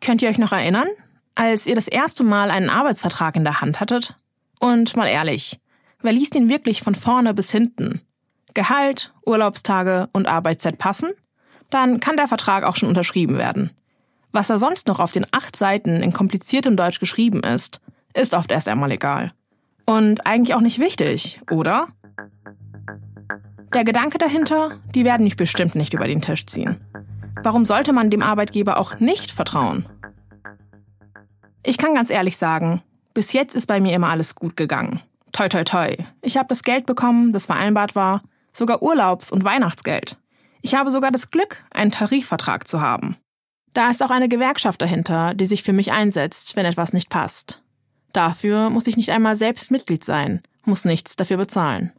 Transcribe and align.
Könnt 0.00 0.22
ihr 0.22 0.28
euch 0.28 0.38
noch 0.38 0.52
erinnern, 0.52 0.88
als 1.34 1.66
ihr 1.66 1.74
das 1.74 1.88
erste 1.88 2.24
Mal 2.24 2.50
einen 2.50 2.70
Arbeitsvertrag 2.70 3.36
in 3.36 3.44
der 3.44 3.60
Hand 3.60 3.80
hattet? 3.80 4.16
Und 4.58 4.96
mal 4.96 5.06
ehrlich, 5.06 5.60
wer 6.02 6.12
liest 6.12 6.34
ihn 6.34 6.48
wirklich 6.48 6.82
von 6.82 6.94
vorne 6.94 7.34
bis 7.34 7.50
hinten? 7.50 8.00
Gehalt, 8.54 9.12
Urlaubstage 9.24 10.08
und 10.12 10.26
Arbeitszeit 10.26 10.78
passen? 10.78 11.10
Dann 11.70 12.00
kann 12.00 12.16
der 12.16 12.28
Vertrag 12.28 12.64
auch 12.64 12.76
schon 12.76 12.88
unterschrieben 12.88 13.38
werden. 13.38 13.70
Was 14.32 14.48
da 14.48 14.58
sonst 14.58 14.88
noch 14.88 15.00
auf 15.00 15.12
den 15.12 15.26
acht 15.30 15.56
Seiten 15.56 16.02
in 16.02 16.12
kompliziertem 16.12 16.76
Deutsch 16.76 17.00
geschrieben 17.00 17.40
ist, 17.40 17.80
ist 18.14 18.34
oft 18.34 18.50
erst 18.50 18.68
einmal 18.68 18.90
egal. 18.90 19.32
Und 19.86 20.26
eigentlich 20.26 20.54
auch 20.54 20.60
nicht 20.60 20.78
wichtig, 20.78 21.40
oder? 21.50 21.88
Der 23.74 23.84
Gedanke 23.84 24.18
dahinter, 24.18 24.78
die 24.94 25.04
werden 25.04 25.24
mich 25.24 25.36
bestimmt 25.36 25.74
nicht 25.74 25.94
über 25.94 26.06
den 26.06 26.20
Tisch 26.20 26.46
ziehen. 26.46 26.80
Warum 27.42 27.64
sollte 27.64 27.92
man 27.92 28.10
dem 28.10 28.22
Arbeitgeber 28.22 28.78
auch 28.78 28.98
nicht 29.00 29.30
vertrauen? 29.30 29.86
Ich 31.62 31.78
kann 31.78 31.94
ganz 31.94 32.10
ehrlich 32.10 32.36
sagen, 32.36 32.82
bis 33.14 33.32
jetzt 33.32 33.54
ist 33.54 33.66
bei 33.66 33.80
mir 33.80 33.94
immer 33.94 34.08
alles 34.08 34.34
gut 34.34 34.56
gegangen. 34.56 35.00
Toi, 35.32 35.48
toi, 35.48 35.64
toi. 35.64 35.96
Ich 36.22 36.36
habe 36.36 36.48
das 36.48 36.62
Geld 36.62 36.86
bekommen, 36.86 37.32
das 37.32 37.46
vereinbart 37.46 37.94
war, 37.94 38.22
sogar 38.52 38.82
Urlaubs- 38.82 39.32
und 39.32 39.44
Weihnachtsgeld. 39.44 40.16
Ich 40.62 40.74
habe 40.74 40.90
sogar 40.90 41.10
das 41.10 41.30
Glück, 41.30 41.62
einen 41.70 41.92
Tarifvertrag 41.92 42.66
zu 42.66 42.80
haben. 42.80 43.16
Da 43.74 43.90
ist 43.90 44.02
auch 44.02 44.10
eine 44.10 44.28
Gewerkschaft 44.28 44.80
dahinter, 44.82 45.34
die 45.34 45.46
sich 45.46 45.62
für 45.62 45.72
mich 45.72 45.92
einsetzt, 45.92 46.56
wenn 46.56 46.66
etwas 46.66 46.92
nicht 46.92 47.10
passt. 47.10 47.62
Dafür 48.12 48.70
muss 48.70 48.86
ich 48.86 48.96
nicht 48.96 49.10
einmal 49.10 49.36
selbst 49.36 49.70
Mitglied 49.70 50.02
sein, 50.02 50.42
muss 50.64 50.84
nichts 50.84 51.14
dafür 51.14 51.36
bezahlen. 51.36 51.92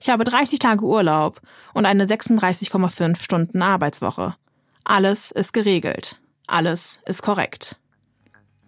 Ich 0.00 0.10
habe 0.10 0.24
30 0.24 0.58
Tage 0.58 0.84
Urlaub 0.84 1.40
und 1.72 1.86
eine 1.86 2.06
36,5 2.06 3.20
Stunden 3.20 3.62
Arbeitswoche. 3.62 4.34
Alles 4.84 5.30
ist 5.30 5.52
geregelt. 5.52 6.20
Alles 6.46 7.00
ist 7.06 7.22
korrekt. 7.22 7.80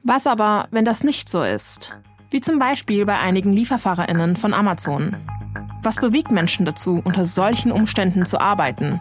Was 0.03 0.27
aber, 0.27 0.69
wenn 0.71 0.85
das 0.85 1.05
nicht 1.05 1.29
so 1.29 1.43
ist? 1.43 1.95
Wie 2.31 2.41
zum 2.41 2.59
Beispiel 2.59 3.05
bei 3.05 3.19
einigen 3.19 3.53
LieferfahrerInnen 3.53 4.37
von 4.37 4.55
Amazon. 4.55 5.17
Was 5.83 5.97
bewegt 5.97 6.31
Menschen 6.31 6.65
dazu, 6.65 7.03
unter 7.05 7.27
solchen 7.27 7.71
Umständen 7.71 8.25
zu 8.25 8.41
arbeiten? 8.41 9.01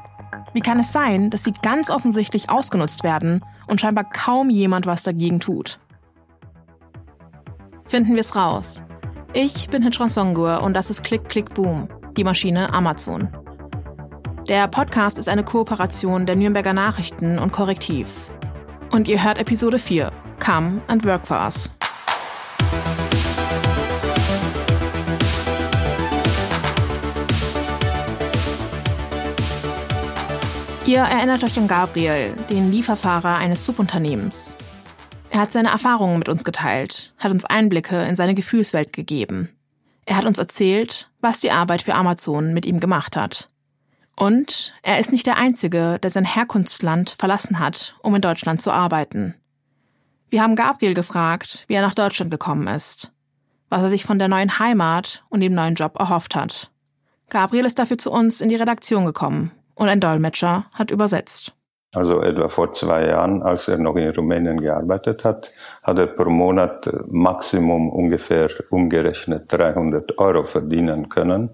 Wie 0.54 0.62
kann 0.62 0.80
es 0.80 0.92
sein, 0.92 1.30
dass 1.30 1.44
sie 1.44 1.54
ganz 1.62 1.90
offensichtlich 1.90 2.50
ausgenutzt 2.50 3.04
werden 3.04 3.44
und 3.68 3.82
scheinbar 3.82 4.04
kaum 4.06 4.50
jemand 4.50 4.86
was 4.86 5.04
dagegen 5.04 5.40
tut? 5.40 5.80
Finden 7.86 8.14
wir 8.14 8.22
es 8.22 8.36
raus. 8.36 8.84
Ich 9.34 9.70
bin 9.70 9.84
Hitchran 9.84 10.10
Songur 10.10 10.64
und 10.64 10.74
das 10.74 10.90
ist 10.90 11.04
Click 11.04 11.28
Click 11.28 11.54
Boom, 11.54 11.90
die 12.18 12.24
Maschine 12.24 12.74
Amazon. 12.74 13.30
Der 14.48 14.68
Podcast 14.68 15.18
ist 15.18 15.28
eine 15.28 15.44
Kooperation 15.44 16.26
der 16.26 16.36
Nürnberger 16.36 16.74
Nachrichten 16.74 17.40
und 17.40 17.52
Korrektiv. 17.52 18.32
Und 18.92 19.08
ihr 19.08 19.24
hört 19.24 19.38
Episode 19.38 19.80
4, 19.80 20.12
Come 20.40 20.82
and 20.88 21.06
Work 21.06 21.28
for 21.28 21.38
Us. 21.38 21.72
Ihr 30.86 31.00
erinnert 31.00 31.44
euch 31.44 31.58
an 31.58 31.68
Gabriel, 31.68 32.36
den 32.52 32.72
Lieferfahrer 32.72 33.38
eines 33.38 33.66
Subunternehmens. 33.66 34.56
Er 35.32 35.40
hat 35.40 35.52
seine 35.52 35.70
Erfahrungen 35.70 36.20
mit 36.20 36.30
uns 36.30 36.44
geteilt, 36.44 37.12
hat 37.18 37.32
uns 37.32 37.44
Einblicke 37.44 38.04
in 38.04 38.16
seine 38.16 38.36
Gefühlswelt 38.36 38.94
gegeben. 38.94 39.50
Er 40.06 40.18
hat 40.18 40.26
uns 40.26 40.38
erzählt, 40.38 41.10
was 41.20 41.40
die 41.40 41.52
Arbeit 41.52 41.82
für 41.82 41.96
Amazon 41.96 42.54
mit 42.54 42.66
ihm 42.66 42.80
gemacht 42.80 43.16
hat. 43.16 43.50
Und 44.16 44.74
er 44.82 45.00
ist 45.00 45.12
nicht 45.12 45.26
der 45.26 45.38
Einzige, 45.38 46.00
der 46.02 46.10
sein 46.10 46.26
Herkunftsland 46.26 47.16
verlassen 47.18 47.60
hat, 47.60 47.96
um 48.02 48.16
in 48.16 48.22
Deutschland 48.22 48.62
zu 48.62 48.72
arbeiten. 48.72 49.36
Wir 50.30 50.42
haben 50.42 50.56
Gabriel 50.56 50.94
gefragt, 50.94 51.66
wie 51.68 51.74
er 51.74 51.82
nach 51.82 51.96
Deutschland 51.96 52.32
gekommen 52.32 52.68
ist, 52.68 53.12
was 53.70 53.82
er 53.82 53.90
sich 53.90 54.06
von 54.06 54.20
der 54.20 54.28
neuen 54.28 54.60
Heimat 54.60 55.24
und 55.30 55.42
dem 55.42 55.54
neuen 55.54 55.76
Job 55.76 56.00
erhofft 56.00 56.36
hat. 56.36 56.72
Gabriel 57.30 57.66
ist 57.66 57.80
dafür 57.80 57.98
zu 57.98 58.12
uns 58.12 58.42
in 58.42 58.50
die 58.50 58.56
Redaktion 58.56 59.06
gekommen 59.06 59.52
und 59.74 59.90
ein 59.90 60.00
Dolmetscher 60.00 60.68
hat 60.72 60.92
übersetzt. 60.92 61.54
Also 61.96 62.22
etwa 62.22 62.50
vor 62.50 62.74
zwei 62.74 63.08
Jahren, 63.08 63.42
als 63.42 63.68
er 63.68 63.78
noch 63.78 63.96
in 63.96 64.10
Rumänien 64.10 64.60
gearbeitet 64.60 65.24
hat, 65.24 65.52
hat 65.82 65.98
er 65.98 66.08
pro 66.08 66.30
Monat 66.30 66.90
Maximum 67.08 67.90
ungefähr 67.90 68.50
umgerechnet 68.70 69.46
300 69.48 70.18
Euro 70.18 70.44
verdienen 70.44 71.08
können 71.08 71.52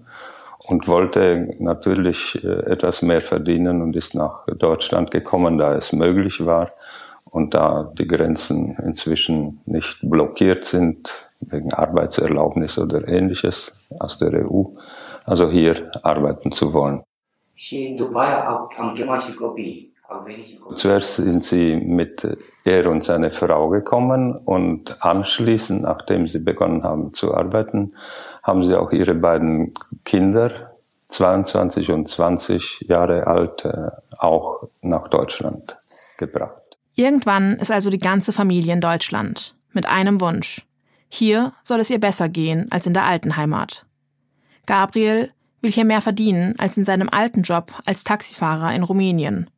und 0.58 0.88
wollte 0.88 1.54
natürlich 1.58 2.42
äh, 2.44 2.48
etwas 2.70 3.02
mehr 3.02 3.20
verdienen 3.20 3.82
und 3.82 3.94
ist 3.96 4.14
nach 4.14 4.46
Deutschland 4.46 5.10
gekommen, 5.10 5.58
da 5.58 5.74
es 5.74 5.92
möglich 5.92 6.44
war 6.44 6.70
und 7.30 7.54
da 7.54 7.90
die 7.96 8.06
Grenzen 8.06 8.76
inzwischen 8.84 9.60
nicht 9.64 9.98
blockiert 10.02 10.64
sind 10.64 11.28
wegen 11.40 11.72
Arbeitserlaubnis 11.72 12.78
oder 12.78 13.06
ähnliches 13.08 13.76
aus 13.98 14.18
der 14.18 14.32
EU, 14.44 14.64
also 15.24 15.50
hier 15.50 15.90
arbeiten 16.02 16.52
zu 16.52 16.72
wollen. 16.72 17.02
Zuerst 20.76 21.16
sind 21.16 21.44
sie 21.44 21.76
mit 21.76 22.26
er 22.64 22.90
und 22.90 23.04
seine 23.04 23.30
Frau 23.30 23.68
gekommen 23.68 24.36
und 24.36 25.04
anschließend, 25.04 25.82
nachdem 25.82 26.28
sie 26.28 26.38
begonnen 26.38 26.82
haben 26.82 27.14
zu 27.14 27.34
arbeiten, 27.34 27.92
haben 28.42 28.64
sie 28.64 28.74
auch 28.74 28.92
ihre 28.92 29.14
beiden 29.14 29.74
Kinder, 30.04 30.72
22 31.08 31.90
und 31.90 32.08
20 32.08 32.86
Jahre 32.88 33.26
alt, 33.26 33.64
äh, 33.64 33.90
auch 34.18 34.68
nach 34.80 35.08
Deutschland 35.08 35.76
gebracht. 36.16 36.62
Irgendwann 36.94 37.56
ist 37.56 37.70
also 37.70 37.90
die 37.90 37.98
ganze 37.98 38.32
Familie 38.32 38.72
in 38.72 38.80
Deutschland 38.80 39.54
mit 39.72 39.86
einem 39.86 40.20
Wunsch. 40.20 40.66
Hier 41.08 41.52
soll 41.62 41.80
es 41.80 41.90
ihr 41.90 42.00
besser 42.00 42.28
gehen 42.28 42.68
als 42.70 42.86
in 42.86 42.94
der 42.94 43.04
alten 43.04 43.36
Heimat. 43.36 43.84
Gabriel 44.66 45.30
will 45.60 45.70
hier 45.70 45.84
mehr 45.84 46.02
verdienen 46.02 46.54
als 46.58 46.76
in 46.76 46.84
seinem 46.84 47.08
alten 47.10 47.42
Job 47.42 47.72
als 47.86 48.04
Taxifahrer 48.04 48.74
in 48.74 48.82
Rumänien. 48.82 49.48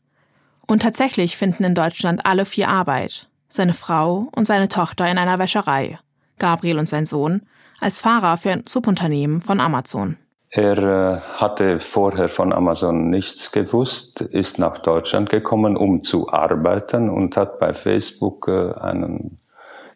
Und 0.67 0.83
tatsächlich 0.83 1.37
finden 1.37 1.65
in 1.65 1.75
Deutschland 1.75 2.25
alle 2.25 2.45
vier 2.45 2.69
Arbeit. 2.69 3.29
Seine 3.49 3.75
Frau 3.75 4.29
und 4.35 4.47
seine 4.47 4.69
Tochter 4.69 5.11
in 5.11 5.19
einer 5.19 5.39
Wäscherei. 5.39 5.99
Gabriel 6.39 6.79
und 6.79 6.89
sein 6.89 7.07
Sohn 7.07 7.43
als 7.81 8.01
Fahrer 8.01 8.37
für 8.37 8.51
ein 8.51 8.65
Subunternehmen 8.67 9.41
von 9.41 9.61
Amazon. 9.61 10.17
Er 10.51 10.79
äh, 10.79 11.21
hatte 11.37 11.81
vorher 11.81 12.29
von 12.29 12.53
Amazon 12.53 13.11
nichts 13.11 13.51
gewusst, 13.51 14.21
ist 14.21 14.59
nach 14.59 14.79
Deutschland 14.79 15.29
gekommen, 15.29 15.77
um 15.77 16.05
zu 16.05 16.31
arbeiten 16.31 17.11
und 17.11 17.37
hat 17.37 17.59
bei 17.59 17.75
Facebook 17.75 18.47
äh, 18.47 18.73
einen 18.81 19.41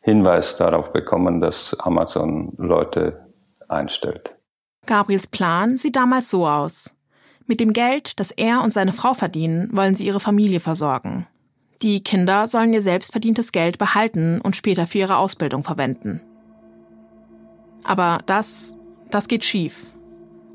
Hinweis 0.02 0.56
darauf 0.56 0.92
bekommen, 0.92 1.40
dass 1.40 1.74
Amazon 1.78 2.54
Leute 2.56 3.26
einstellt. 3.68 4.34
Gabriels 4.86 5.28
Plan 5.28 5.76
sieht 5.76 5.96
damals 5.96 6.30
so 6.30 6.46
aus. 6.46 6.96
Mit 7.48 7.60
dem 7.60 7.72
Geld, 7.72 8.20
das 8.20 8.30
er 8.30 8.62
und 8.62 8.74
seine 8.74 8.92
Frau 8.92 9.14
verdienen, 9.14 9.70
wollen 9.72 9.94
sie 9.94 10.06
ihre 10.06 10.20
Familie 10.20 10.60
versorgen. 10.60 11.26
Die 11.80 12.02
Kinder 12.02 12.46
sollen 12.46 12.74
ihr 12.74 12.82
selbstverdientes 12.82 13.52
Geld 13.52 13.78
behalten 13.78 14.42
und 14.42 14.54
später 14.54 14.86
für 14.86 14.98
ihre 14.98 15.16
Ausbildung 15.16 15.64
verwenden. 15.64 16.20
Aber 17.84 18.18
das, 18.26 18.76
das 19.10 19.28
geht 19.28 19.44
schief. 19.44 19.94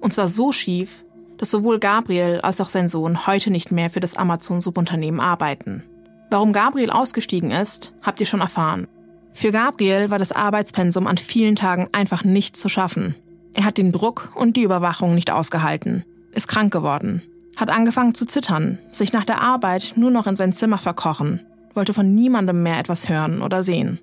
Und 0.01 0.13
zwar 0.13 0.27
so 0.27 0.51
schief, 0.51 1.03
dass 1.37 1.49
sowohl 1.49 1.79
Gabriel 1.79 2.41
als 2.41 2.61
auch 2.61 2.69
sein 2.69 2.87
Sohn 2.87 3.25
heute 3.25 3.49
nicht 3.49 3.71
mehr 3.71 3.89
für 3.89 3.99
das 3.99 4.15
Amazon-Subunternehmen 4.15 5.19
arbeiten. 5.19 5.83
Warum 6.29 6.53
Gabriel 6.53 6.91
ausgestiegen 6.91 7.49
ist, 7.49 7.93
habt 8.03 8.19
ihr 8.19 8.27
schon 8.27 8.41
erfahren. 8.41 8.87
Für 9.33 9.51
Gabriel 9.51 10.11
war 10.11 10.19
das 10.19 10.31
Arbeitspensum 10.31 11.07
an 11.07 11.17
vielen 11.17 11.55
Tagen 11.55 11.89
einfach 11.91 12.23
nicht 12.23 12.55
zu 12.55 12.69
schaffen. 12.69 13.15
Er 13.55 13.65
hat 13.65 13.79
den 13.79 13.91
Druck 13.91 14.31
und 14.35 14.57
die 14.57 14.63
Überwachung 14.63 15.15
nicht 15.15 15.31
ausgehalten, 15.31 16.05
ist 16.33 16.47
krank 16.47 16.71
geworden, 16.73 17.21
hat 17.57 17.69
angefangen 17.69 18.15
zu 18.15 18.25
zittern, 18.25 18.79
sich 18.91 19.13
nach 19.13 19.25
der 19.25 19.41
Arbeit 19.41 19.93
nur 19.95 20.11
noch 20.11 20.27
in 20.27 20.35
sein 20.35 20.53
Zimmer 20.53 20.77
verkrochen, 20.77 21.45
wollte 21.73 21.93
von 21.93 22.13
niemandem 22.13 22.63
mehr 22.63 22.79
etwas 22.79 23.09
hören 23.09 23.41
oder 23.41 23.63
sehen. 23.63 23.99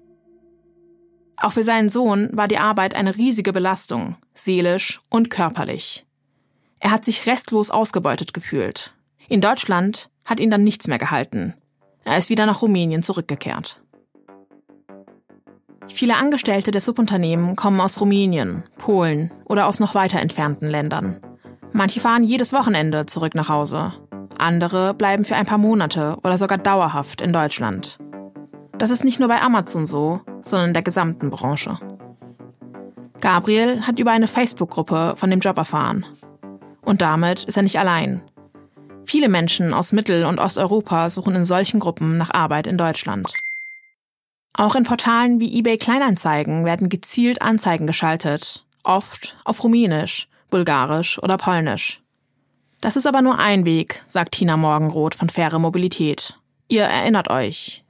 Auch 1.37 1.53
für 1.53 1.65
seinen 1.65 1.89
Sohn 1.89 2.29
war 2.33 2.49
die 2.49 2.59
Arbeit 2.59 2.95
eine 2.95 3.17
riesige 3.17 3.53
Belastung, 3.53 4.17
seelisch 4.35 5.01
und 5.09 5.31
körperlich. 5.31 6.07
Er 6.81 6.91
hat 6.91 7.05
sich 7.05 7.27
restlos 7.27 7.71
ausgebeutet 7.71 8.35
gefühlt. 8.35 8.95
In 9.29 9.41
Deutschland 9.41 10.11
hat 10.25 10.41
ihn 10.41 10.51
dann 10.51 10.65
nichts 10.65 10.87
mehr 10.87 10.99
gehalten. 10.99 11.55
Er 12.05 12.19
ist 12.19 12.31
wieder 12.31 12.47
nach 12.47 12.63
Rumänien 12.63 13.03
zurückgekehrt. 13.03 13.81
Viele 15.93 16.17
Angestellte 16.17 16.71
der 16.71 16.81
Subunternehmen 16.81 17.57
kommen 17.57 17.81
aus 17.81 18.01
Rumänien, 18.01 18.65
Polen 18.79 19.31
oder 19.45 19.67
aus 19.67 19.81
noch 19.81 19.95
weiter 19.95 20.21
entfernten 20.21 20.69
Ländern. 20.69 21.21
Manche 21.73 22.01
fahren 22.01 22.25
jedes 22.25 22.53
Wochenende 22.53 23.07
zurück 23.07 23.35
nach 23.35 23.49
Hause. 23.49 23.93
Andere 24.39 24.95
bleiben 24.95 25.25
für 25.25 25.37
ein 25.37 25.47
paar 25.47 25.59
Monate 25.59 26.17
oder 26.25 26.39
sogar 26.39 26.59
dauerhaft 26.59 27.21
in 27.21 27.33
Deutschland. 27.33 27.99
Das 28.79 28.91
ist 28.91 29.05
nicht 29.05 29.21
nur 29.21 29.29
bei 29.29 29.43
Amazon 29.43 29.85
so, 29.87 30.23
sondern 30.41 30.69
in 30.69 30.75
der 30.75 30.83
gesamten 30.83 31.31
Branche. 31.31 31.79
Gabriel 33.21 33.83
hat 33.87 33.99
über 33.99 34.11
eine 34.11 34.27
Facebook-Gruppe 34.27 35.15
von 35.17 35.31
dem 35.31 35.41
Job 35.41 35.59
erfahren. 35.59 36.07
Und 36.81 37.03
damit 37.03 37.45
ist 37.45 37.59
er 37.59 37.63
nicht 37.63 37.79
allein. 37.79 38.23
Viele 39.05 39.29
Menschen 39.29 39.75
aus 39.75 39.93
Mittel- 39.93 40.25
und 40.25 40.39
Osteuropa 40.39 41.11
suchen 41.11 41.35
in 41.35 41.45
solchen 41.45 41.81
Gruppen 41.81 42.17
nach 42.17 42.33
Arbeit 42.33 42.67
in 42.67 42.79
Deutschland. 42.79 43.33
Auch 44.55 44.75
in 44.75 44.85
Portalen 44.85 45.41
wie 45.41 45.59
eBay 45.59 45.77
Kleinanzeigen 45.77 46.65
werden 46.65 46.89
gezielt 46.89 47.43
Anzeigen 47.43 47.87
geschaltet, 47.87 48.65
oft 48.83 49.37
auf 49.45 49.63
Rumänisch, 49.63 50.30
Bulgarisch 50.51 51.23
oder 51.23 51.37
Polnisch. 51.37 52.03
Das 52.81 52.97
ist 52.97 53.07
aber 53.07 53.23
nur 53.23 53.39
ein 53.39 53.65
Weg, 53.65 54.03
sagt 54.07 54.33
Tina 54.33 54.57
Morgenroth 54.57 55.15
von 55.15 55.29
Faire 55.29 55.59
Mobilität. 55.59 56.37
Ihr 56.69 56.85
erinnert 56.85 57.29
euch. 57.29 57.85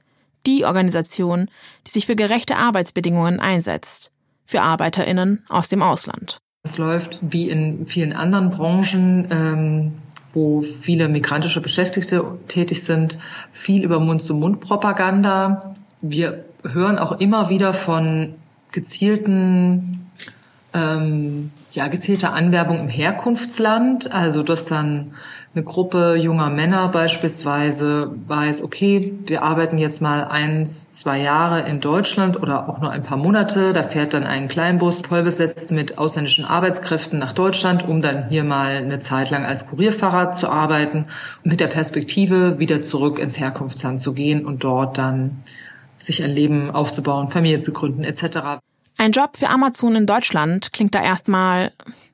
Die 0.45 0.65
Organisation, 0.65 1.49
die 1.85 1.91
sich 1.91 2.07
für 2.07 2.15
gerechte 2.15 2.57
Arbeitsbedingungen 2.57 3.39
einsetzt. 3.39 4.11
Für 4.45 4.61
ArbeiterInnen 4.61 5.45
aus 5.49 5.69
dem 5.69 5.81
Ausland. 5.81 6.39
Es 6.63 6.77
läuft 6.77 7.19
wie 7.21 7.49
in 7.49 7.85
vielen 7.85 8.13
anderen 8.13 8.49
Branchen, 8.49 9.27
ähm, 9.31 9.93
wo 10.33 10.61
viele 10.61 11.07
migrantische 11.07 11.61
Beschäftigte 11.61 12.37
tätig 12.47 12.83
sind, 12.83 13.17
viel 13.51 13.83
über 13.83 13.99
Mund-zu-Mund-Propaganda. 13.99 15.75
Wir 16.01 16.45
hören 16.63 16.97
auch 16.97 17.13
immer 17.13 17.49
wieder 17.49 17.73
von 17.73 18.35
gezielten 18.71 20.11
ähm, 20.73 21.51
ja, 21.71 21.87
gezielte 21.87 22.31
Anwerbung 22.31 22.79
im 22.79 22.89
Herkunftsland, 22.89 24.13
also 24.13 24.43
dass 24.43 24.65
dann 24.65 25.13
eine 25.53 25.63
Gruppe 25.63 26.15
junger 26.15 26.49
Männer 26.49 26.87
beispielsweise 26.89 28.13
weiß, 28.27 28.63
okay, 28.63 29.13
wir 29.25 29.43
arbeiten 29.43 29.77
jetzt 29.77 30.01
mal 30.01 30.25
eins, 30.25 30.91
zwei 30.91 31.19
Jahre 31.19 31.67
in 31.67 31.81
Deutschland 31.81 32.41
oder 32.41 32.69
auch 32.69 32.79
nur 32.79 32.91
ein 32.91 33.03
paar 33.03 33.17
Monate. 33.17 33.73
Da 33.73 33.83
fährt 33.83 34.13
dann 34.13 34.23
ein 34.23 34.47
Kleinbus 34.47 35.01
vollbesetzt 35.01 35.71
mit 35.71 35.97
ausländischen 35.97 36.45
Arbeitskräften 36.45 37.19
nach 37.19 37.33
Deutschland, 37.33 37.87
um 37.87 38.01
dann 38.01 38.29
hier 38.29 38.45
mal 38.45 38.77
eine 38.77 38.99
Zeit 38.99 39.29
lang 39.29 39.45
als 39.45 39.65
Kurierfahrer 39.67 40.31
zu 40.31 40.49
arbeiten 40.49 41.05
und 41.43 41.51
mit 41.51 41.59
der 41.59 41.67
Perspektive 41.67 42.59
wieder 42.59 42.81
zurück 42.81 43.19
ins 43.19 43.39
Herkunftsland 43.39 43.99
zu 43.99 44.13
gehen 44.13 44.45
und 44.45 44.63
dort 44.63 44.97
dann 44.97 45.43
sich 45.97 46.23
ein 46.23 46.31
Leben 46.31 46.71
aufzubauen, 46.71 47.29
Familie 47.29 47.59
zu 47.59 47.73
gründen 47.73 48.03
etc. 48.03 48.61
Ein 49.01 49.13
Job 49.13 49.35
für 49.35 49.49
Amazon 49.49 49.95
in 49.95 50.05
Deutschland 50.05 50.73
klingt 50.73 50.93
da 50.93 51.01
erstmal 51.01 51.71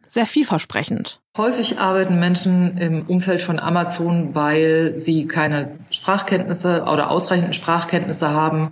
sehr 0.07 0.25
vielversprechend. 0.25 1.19
Häufig 1.37 1.79
arbeiten 1.79 2.17
Menschen 2.17 2.77
im 2.77 3.05
Umfeld 3.07 3.41
von 3.41 3.59
Amazon, 3.59 4.33
weil 4.35 4.93
sie 4.97 5.27
keine 5.27 5.77
Sprachkenntnisse 5.89 6.83
oder 6.83 7.11
ausreichend 7.11 7.53
Sprachkenntnisse 7.55 8.29
haben, 8.29 8.71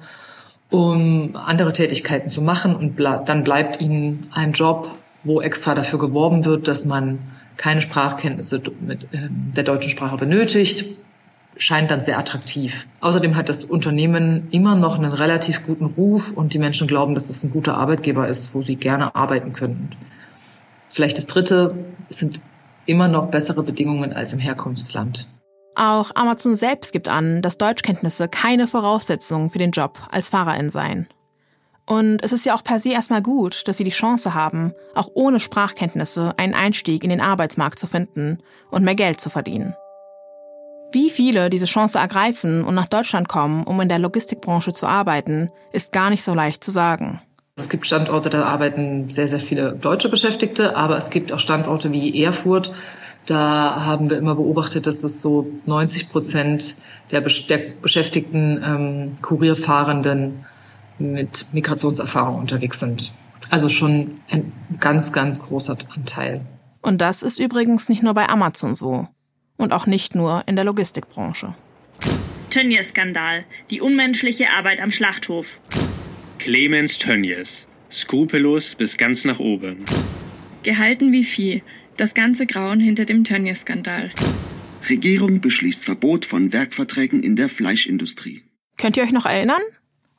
um 0.70 1.36
andere 1.36 1.74
Tätigkeiten 1.74 2.30
zu 2.30 2.42
machen. 2.42 2.74
Und 2.74 2.98
dann 3.02 3.44
bleibt 3.44 3.82
ihnen 3.82 4.30
ein 4.32 4.54
Job, 4.54 4.92
wo 5.26 5.42
extra 5.42 5.76
dafür 5.76 6.00
geworben 6.00 6.46
wird, 6.46 6.70
dass 6.70 6.86
man 6.86 7.20
keine 7.58 7.82
Sprachkenntnisse 7.82 8.62
mit 8.80 9.10
ähm, 9.12 9.52
der 9.58 9.66
deutschen 9.66 9.92
Sprache 9.92 10.16
benötigt, 10.16 10.86
scheint 11.58 11.92
dann 11.92 12.02
sehr 12.02 12.18
attraktiv. 12.20 12.88
Außerdem 13.02 13.36
hat 13.36 13.50
das 13.50 13.64
Unternehmen 13.64 14.48
immer 14.52 14.76
noch 14.76 14.98
einen 14.98 15.14
relativ 15.14 15.66
guten 15.66 15.86
Ruf 15.86 16.34
und 16.34 16.54
die 16.54 16.60
Menschen 16.60 16.88
glauben, 16.88 17.14
dass 17.14 17.30
es 17.30 17.44
ein 17.44 17.52
guter 17.52 17.78
Arbeitgeber 17.78 18.28
ist, 18.28 18.54
wo 18.54 18.62
sie 18.62 18.76
gerne 18.76 19.16
arbeiten 19.16 19.54
können. 19.54 19.90
Vielleicht 20.90 21.18
das 21.18 21.28
Dritte 21.28 21.76
sind 22.10 22.42
immer 22.86 23.08
noch 23.08 23.28
bessere 23.28 23.64
Bedingungen 23.64 24.14
als 24.14 24.34
im 24.34 24.40
Herkunftsland. 24.40 25.28
Auch 25.76 26.12
Amazon 26.16 26.56
selbst 26.56 26.94
gibt 26.94 27.10
an, 27.10 27.42
dass 27.42 27.58
Deutschkenntnisse 27.58 28.30
keine 28.30 28.68
Voraussetzung 28.68 29.50
für 29.50 29.58
den 29.58 29.72
Job 29.72 30.00
als 30.10 30.30
Fahrerin 30.30 30.70
seien. 30.70 31.08
Und 31.86 32.24
es 32.24 32.32
ist 32.32 32.46
ja 32.46 32.56
auch 32.56 32.64
per 32.64 32.80
se 32.80 32.92
erstmal 32.92 33.22
gut, 33.22 33.68
dass 33.68 33.78
sie 33.78 33.84
die 33.84 33.92
Chance 33.92 34.34
haben, 34.34 34.74
auch 34.96 35.10
ohne 35.14 35.40
Sprachkenntnisse 35.40 36.34
einen 36.38 36.54
Einstieg 36.54 37.04
in 37.04 37.10
den 37.10 37.22
Arbeitsmarkt 37.22 37.78
zu 37.78 37.88
finden 37.88 38.40
und 38.72 38.84
mehr 38.84 38.96
Geld 38.96 39.20
zu 39.20 39.30
verdienen. 39.30 39.76
Wie 40.96 41.10
viele 41.10 41.50
diese 41.50 41.66
Chance 41.66 42.00
ergreifen 42.00 42.64
und 42.64 42.74
nach 42.74 42.88
Deutschland 42.88 43.28
kommen, 43.28 43.66
um 43.66 43.82
in 43.82 43.90
der 43.90 44.00
Logistikbranche 44.00 44.72
zu 44.72 44.88
arbeiten, 44.88 45.50
ist 45.74 45.92
gar 45.92 46.10
nicht 46.10 46.24
so 46.24 46.34
leicht 46.34 46.64
zu 46.64 46.72
sagen. 46.72 47.20
Es 47.58 47.68
gibt 47.68 47.86
Standorte, 47.86 48.30
da 48.30 48.46
arbeiten 48.46 49.10
sehr, 49.10 49.28
sehr 49.28 49.42
viele 49.42 49.74
deutsche 49.74 50.08
Beschäftigte, 50.08 50.78
aber 50.78 50.98
es 50.98 51.10
gibt 51.10 51.34
auch 51.34 51.40
Standorte 51.40 51.92
wie 51.92 52.24
Erfurt. 52.24 52.72
Da 53.26 53.84
haben 53.84 54.10
wir 54.10 54.18
immer 54.18 54.36
beobachtet, 54.36 54.88
dass 54.88 55.04
es 55.04 55.22
so 55.22 55.46
90 55.66 56.08
Prozent 56.08 56.76
der, 57.12 57.20
beschäftigten 57.20 58.64
ähm, 58.64 59.22
Kurierfahrenden 59.22 60.46
mit 60.98 61.48
Migrationserfahrung 61.52 62.38
unterwegs 62.38 62.80
sind. 62.80 63.12
Also 63.50 63.68
schon 63.68 64.22
ein 64.30 64.54
ganz, 64.80 65.12
ganz 65.12 65.42
großer 65.42 65.76
Anteil. 65.94 66.40
Und 66.82 67.02
das 67.02 67.22
ist 67.22 67.42
übrigens 67.42 67.90
nicht 67.90 68.02
nur 68.02 68.14
bei 68.14 68.30
Amazon 68.30 68.76
so 68.76 69.10
und 69.58 69.74
auch 69.74 69.86
nicht 69.86 70.16
nur 70.16 70.44
in 70.48 70.56
der 70.56 70.66
Logistikbranche. 70.66 71.56
Tönnies-Skandal, 72.50 73.46
die 73.70 73.82
unmenschliche 73.82 74.50
Arbeit 74.52 74.80
am 74.80 74.92
Schlachthof. 74.92 75.60
Clemens 76.40 76.98
Tönnies, 76.98 77.68
skrupellos 77.92 78.76
bis 78.76 78.98
ganz 78.98 79.26
nach 79.26 79.40
oben. 79.40 79.84
Gehalten 80.64 81.12
wie 81.12 81.24
Vieh, 81.24 81.64
das 81.98 82.14
ganze 82.14 82.46
Grauen 82.46 82.80
hinter 82.80 83.06
dem 83.06 83.24
Tönnies-Skandal. 83.24 84.12
Regierung 84.90 85.42
beschließt 85.42 85.84
Verbot 85.84 86.26
von 86.26 86.54
Werkverträgen 86.54 87.24
in 87.24 87.36
der 87.36 87.50
Fleischindustrie. 87.50 88.44
Könnt 88.78 88.98
ihr 88.98 89.04
euch 89.04 89.12
noch 89.12 89.26
erinnern? 89.26 89.62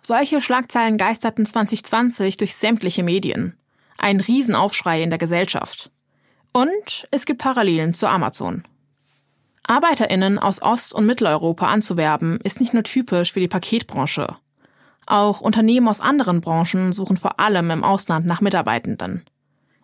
Solche 0.02 0.40
Schlagzeilen 0.40 0.98
geisterten 0.98 1.44
2020 1.44 2.36
durch 2.36 2.54
sämtliche 2.54 3.02
Medien. 3.02 3.54
Ein 3.98 4.20
Riesenaufschrei 4.20 5.02
in 5.02 5.10
der 5.10 5.18
Gesellschaft. 5.18 5.90
Und 6.52 7.08
es 7.10 7.26
gibt 7.26 7.40
Parallelen 7.40 7.92
zu 7.92 8.08
Amazon. 8.08 8.64
ArbeiterInnen 9.68 10.38
aus 10.38 10.62
Ost- 10.62 10.94
und 10.94 11.06
Mitteleuropa 11.06 11.66
anzuwerben, 11.66 12.38
ist 12.42 12.60
nicht 12.60 12.74
nur 12.74 12.82
typisch 12.82 13.32
für 13.32 13.40
die 13.40 13.48
Paketbranche. 13.48 14.36
Auch 15.06 15.40
Unternehmen 15.40 15.88
aus 15.88 16.00
anderen 16.00 16.40
Branchen 16.40 16.92
suchen 16.92 17.16
vor 17.16 17.38
allem 17.38 17.70
im 17.70 17.84
Ausland 17.84 18.26
nach 18.26 18.40
Mitarbeitenden. 18.40 19.24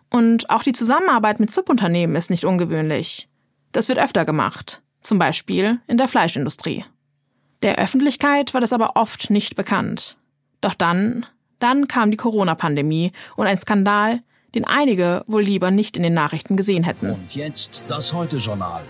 Und 0.09 0.49
auch 0.49 0.63
die 0.63 0.73
Zusammenarbeit 0.73 1.39
mit 1.39 1.49
Subunternehmen 1.49 2.15
ist 2.15 2.29
nicht 2.29 2.45
ungewöhnlich. 2.45 3.29
Das 3.71 3.89
wird 3.89 3.99
öfter 3.99 4.25
gemacht, 4.25 4.81
zum 5.01 5.17
Beispiel 5.17 5.79
in 5.87 5.97
der 5.97 6.07
Fleischindustrie. 6.07 6.85
Der 7.63 7.77
Öffentlichkeit 7.77 8.53
war 8.53 8.61
das 8.61 8.73
aber 8.73 8.95
oft 8.95 9.29
nicht 9.29 9.55
bekannt. 9.55 10.17
Doch 10.61 10.73
dann, 10.73 11.25
dann 11.59 11.87
kam 11.87 12.11
die 12.11 12.17
Corona-Pandemie 12.17 13.11
und 13.35 13.47
ein 13.47 13.57
Skandal, 13.57 14.21
den 14.53 14.65
einige 14.65 15.23
wohl 15.27 15.41
lieber 15.41 15.71
nicht 15.71 15.97
in 15.97 16.03
den 16.03 16.13
Nachrichten 16.13 16.57
gesehen 16.57 16.83
hätten. 16.83 17.11
Und 17.11 17.35
jetzt 17.35 17.83
das 17.87 18.13
Heute-Journal. 18.13 18.83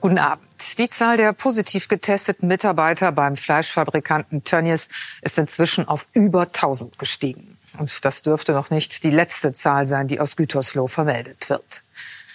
Guten 0.00 0.18
Abend. 0.18 0.46
Die 0.78 0.88
Zahl 0.88 1.16
der 1.18 1.32
positiv 1.34 1.88
getesteten 1.88 2.48
Mitarbeiter 2.48 3.12
beim 3.12 3.36
Fleischfabrikanten 3.36 4.44
Tönnies 4.44 4.88
ist 5.20 5.38
inzwischen 5.38 5.86
auf 5.86 6.08
über 6.12 6.42
1000 6.42 6.98
gestiegen. 6.98 7.58
Und 7.78 8.04
das 8.04 8.22
dürfte 8.22 8.52
noch 8.52 8.70
nicht 8.70 9.04
die 9.04 9.10
letzte 9.10 9.52
Zahl 9.52 9.86
sein, 9.86 10.06
die 10.06 10.20
aus 10.20 10.36
Gütersloh 10.36 10.86
vermeldet 10.86 11.50
wird. 11.50 11.84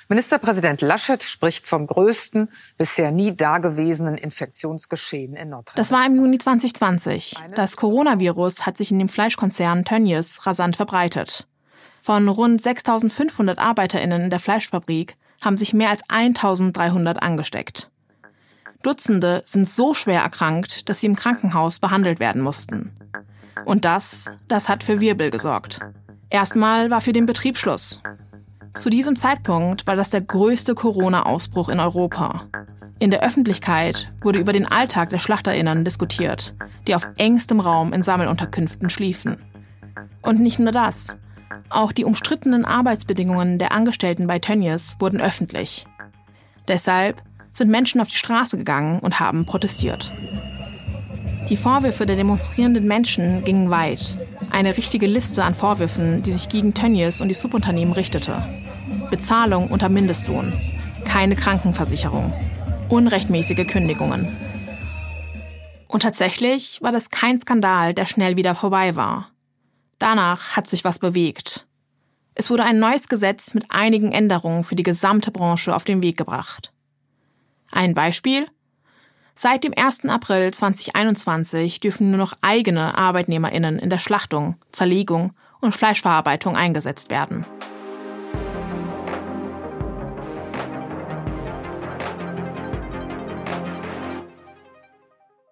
Ministerpräsident 0.08 0.82
Laschet 0.82 1.24
spricht 1.24 1.68
vom 1.68 1.88
größten, 1.88 2.50
bisher 2.78 3.12
nie 3.12 3.36
dagewesenen 3.36 4.16
Infektionsgeschehen 4.16 5.36
in 5.36 5.50
Nordrhein-Westfalen. 5.50 5.78
Das 5.78 5.92
war 5.92 6.06
im 6.06 6.16
Juni 6.16 6.38
2020. 6.38 7.36
Das 7.56 7.76
Coronavirus 7.76 8.68
hat 8.68 8.78
sich 8.78 8.92
in 8.92 9.00
dem 9.00 9.10
Fleischkonzern 9.10 9.84
Tönnies 9.84 10.46
rasant 10.46 10.76
verbreitet. 10.76 11.48
Von 12.00 12.28
rund 12.28 12.62
6500 12.62 13.58
ArbeiterInnen 13.58 14.26
in 14.26 14.30
der 14.30 14.38
Fleischfabrik 14.38 15.18
haben 15.42 15.58
sich 15.58 15.74
mehr 15.74 15.90
als 15.90 16.02
1300 16.08 17.22
angesteckt. 17.22 17.92
Dutzende 18.84 19.42
sind 19.46 19.68
so 19.68 19.94
schwer 19.94 20.22
erkrankt, 20.22 20.88
dass 20.90 21.00
sie 21.00 21.08
im 21.08 21.16
Krankenhaus 21.16 21.80
behandelt 21.80 22.20
werden 22.20 22.42
mussten. 22.42 22.92
Und 23.66 23.84
das, 23.84 24.32
das 24.48 24.70
hat 24.70 24.84
für 24.84 25.00
Wirbel 25.00 25.32
gesorgt. 25.32 25.80
Erstmal 26.30 26.92
war 26.92 27.02
für 27.02 27.14
den 27.14 27.26
Betrieb 27.26 27.58
Schluss. 27.58 28.02
Zu 28.76 28.90
diesem 28.90 29.16
Zeitpunkt 29.16 29.88
war 29.88 29.96
das 29.96 30.10
der 30.10 30.22
größte 30.22 30.76
Corona-Ausbruch 30.76 31.70
in 31.70 31.80
Europa. 31.80 32.48
In 33.00 33.10
der 33.10 33.24
Öffentlichkeit 33.24 34.12
wurde 34.22 34.40
über 34.40 34.54
den 34.54 34.66
Alltag 34.66 35.10
der 35.10 35.20
Schlachterinnen 35.20 35.84
diskutiert, 35.84 36.56
die 36.88 36.96
auf 36.96 37.08
engstem 37.18 37.60
Raum 37.60 37.94
in 37.94 38.04
Sammelunterkünften 38.04 38.90
schliefen. 38.90 39.38
Und 40.22 40.40
nicht 40.40 40.60
nur 40.60 40.72
das. 40.72 41.18
Auch 41.70 41.92
die 41.92 42.06
umstrittenen 42.06 42.66
Arbeitsbedingungen 42.66 43.60
der 43.60 43.72
Angestellten 43.72 44.28
bei 44.28 44.40
Tönnies 44.40 44.98
wurden 45.00 45.22
öffentlich. 45.22 45.86
Deshalb 46.68 47.22
sind 47.54 47.70
Menschen 47.70 48.02
auf 48.02 48.08
die 48.08 48.16
Straße 48.16 48.58
gegangen 48.58 49.00
und 49.00 49.20
haben 49.20 49.46
protestiert. 49.46 50.12
Die 51.50 51.58
Vorwürfe 51.58 52.06
der 52.06 52.16
demonstrierenden 52.16 52.88
Menschen 52.88 53.44
gingen 53.44 53.70
weit. 53.70 54.18
Eine 54.52 54.78
richtige 54.78 55.06
Liste 55.06 55.44
an 55.44 55.54
Vorwürfen, 55.54 56.24
die 56.24 56.32
sich 56.32 56.50
gegen 56.50 56.74
Tönnies 56.74 57.22
und 57.22 57.28
die 57.28 57.36
Subunternehmen 57.36 57.94
richtete. 57.94 58.42
Bezahlung 59.12 59.68
unter 59.68 59.90
Mindestlohn, 59.90 60.54
keine 61.06 61.36
Krankenversicherung, 61.36 62.34
unrechtmäßige 62.90 63.68
Kündigungen. 63.68 64.28
Und 65.88 66.02
tatsächlich 66.02 66.82
war 66.82 66.92
das 66.92 67.12
kein 67.12 67.40
Skandal, 67.40 67.94
der 67.94 68.06
schnell 68.06 68.38
wieder 68.38 68.56
vorbei 68.56 68.96
war. 68.96 69.30
Danach 70.00 70.56
hat 70.56 70.68
sich 70.68 70.84
was 70.84 71.00
bewegt. 71.00 71.68
Es 72.34 72.50
wurde 72.50 72.64
ein 72.64 72.80
neues 72.80 73.08
Gesetz 73.08 73.54
mit 73.54 73.66
einigen 73.70 74.12
Änderungen 74.12 74.64
für 74.64 74.76
die 74.76 74.84
gesamte 74.84 75.32
Branche 75.32 75.74
auf 75.74 75.86
den 75.86 76.02
Weg 76.02 76.18
gebracht. 76.18 76.74
Ein 77.72 77.94
Beispiel? 77.94 78.48
Seit 79.36 79.64
dem 79.64 79.74
1. 79.76 80.06
April 80.06 80.54
2021 80.54 81.80
dürfen 81.80 82.12
nur 82.12 82.18
noch 82.18 82.34
eigene 82.42 82.98
ArbeitnehmerInnen 82.98 83.80
in 83.80 83.90
der 83.90 84.00
Schlachtung, 84.00 84.56
Zerlegung 84.72 85.34
und 85.62 85.76
Fleischverarbeitung 85.76 86.56
eingesetzt 86.56 87.10
werden. 87.10 87.46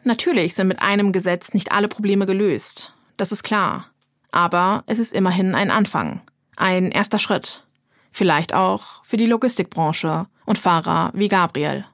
Natürlich 0.06 0.54
sind 0.54 0.68
mit 0.68 0.82
einem 0.82 1.14
Gesetz 1.14 1.54
nicht 1.54 1.72
alle 1.72 1.88
Probleme 1.88 2.26
gelöst. 2.26 2.94
Das 3.16 3.32
ist 3.32 3.44
klar. 3.44 3.93
Aber 4.34 4.84
es 4.88 4.98
ist 4.98 5.14
immerhin 5.14 5.54
ein 5.54 5.70
Anfang. 5.70 6.22
Ein 6.58 6.90
erster 6.90 7.20
Schritt. 7.20 7.68
Vielleicht 8.12 8.54
auch 8.54 9.04
für 9.04 9.16
die 9.16 9.28
Logistikbranche 9.28 10.26
und 10.46 10.58
Fahrer 10.58 11.12
wie 11.14 11.28
Gabriel. 11.28 11.86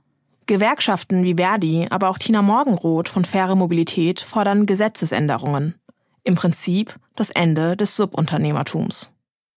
Gewerkschaften 0.46 1.26
wie 1.26 1.36
Verdi, 1.36 1.88
aber 1.90 2.10
auch 2.10 2.18
Tina 2.18 2.42
Morgenroth 2.42 3.10
von 3.10 3.26
Faire 3.26 3.58
Mobilität 3.58 4.22
fordern 4.22 4.66
Gesetzesänderungen. 4.66 5.76
Im 6.24 6.36
Prinzip 6.36 6.96
das 7.18 7.30
Ende 7.30 7.76
des 7.76 7.98
Subunternehmertums. 7.98 9.12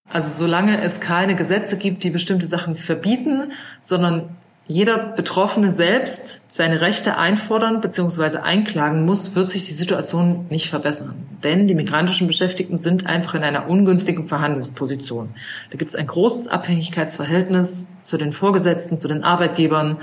Also 0.09 0.45
solange 0.45 0.81
es 0.81 0.99
keine 0.99 1.37
Gesetze 1.37 1.79
gibt, 1.79 2.03
die 2.03 2.11
bestimmte 2.11 2.47
Sachen 2.47 2.75
verbieten, 2.75 3.53
sondern 3.81 4.37
jeder 4.69 4.99
Betroffene 4.99 5.73
selbst 5.73 6.51
seine 6.51 6.81
Rechte 6.81 7.19
einfordern 7.19 7.81
bzw. 7.81 8.39
einklagen 8.39 9.05
muss, 9.05 9.35
wird 9.35 9.49
sich 9.49 9.67
die 9.67 9.75
Situation 9.75 10.47
nicht 10.51 10.71
verbessern. 10.71 11.15
Denn 11.43 11.67
die 11.67 11.75
migrantischen 11.75 12.29
Beschäftigten 12.29 12.79
sind 12.79 13.07
einfach 13.07 13.35
in 13.35 13.43
einer 13.43 13.69
ungünstigen 13.69 14.29
Verhandlungsposition. 14.29 15.35
Da 15.71 15.79
gibt 15.79 15.91
es 15.91 15.97
ein 15.97 16.07
großes 16.07 16.49
Abhängigkeitsverhältnis 16.49 17.89
zu 18.03 18.17
den 18.17 18.33
Vorgesetzten, 18.33 18.99
zu 18.99 19.09
den 19.09 19.25
Arbeitgebern 19.25 19.99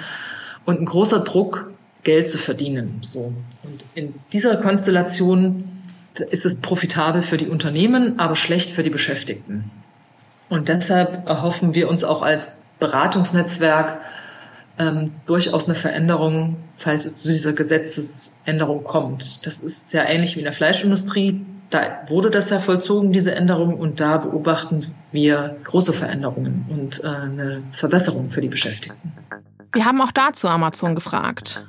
und 0.66 0.82
ein 0.82 0.86
großer 0.86 1.22
Druck, 1.22 1.72
Geld 2.04 2.30
zu 2.30 2.38
verdienen. 2.38 3.00
So. 3.02 3.34
Und 3.64 3.84
in 3.94 4.14
dieser 4.32 4.56
Konstellation 4.58 5.68
ist 6.30 6.46
es 6.46 6.62
profitabel 6.62 7.22
für 7.22 7.38
die 7.38 7.48
Unternehmen, 7.48 8.20
aber 8.20 8.36
schlecht 8.36 8.72
für 8.72 8.84
die 8.84 8.90
Beschäftigten. 8.90 9.70
Und 10.50 10.70
deshalb 10.70 11.28
erhoffen 11.28 11.76
wir 11.76 11.90
uns 11.90 12.04
auch 12.04 12.22
als 12.22 12.58
Beratungsnetzwerk 12.80 14.00
ähm, 14.80 15.12
durchaus 15.26 15.66
eine 15.66 15.76
Veränderung, 15.76 16.56
falls 16.74 17.06
es 17.06 17.18
zu 17.18 17.28
dieser 17.28 17.54
Gesetzesänderung 17.54 18.84
kommt. 18.84 19.46
Das 19.46 19.60
ist 19.60 19.94
ja 19.94 20.04
ähnlich 20.06 20.36
wie 20.36 20.40
in 20.40 20.46
der 20.46 20.54
Fleischindustrie. 20.54 21.46
Da 21.70 22.00
wurde 22.08 22.32
das 22.32 22.50
ja 22.50 22.60
vollzogen, 22.60 23.12
diese 23.12 23.36
Änderung, 23.36 23.78
und 23.78 24.00
da 24.00 24.18
beobachten 24.18 24.88
wir 25.12 25.58
große 25.66 25.94
Veränderungen 25.94 26.66
und 26.70 27.04
äh, 27.04 27.08
eine 27.08 27.62
Verbesserung 27.72 28.30
für 28.30 28.42
die 28.42 28.48
Beschäftigten. 28.48 29.12
Wir 29.74 29.86
haben 29.86 30.02
auch 30.02 30.12
dazu 30.12 30.48
Amazon 30.48 30.96
gefragt. 30.96 31.68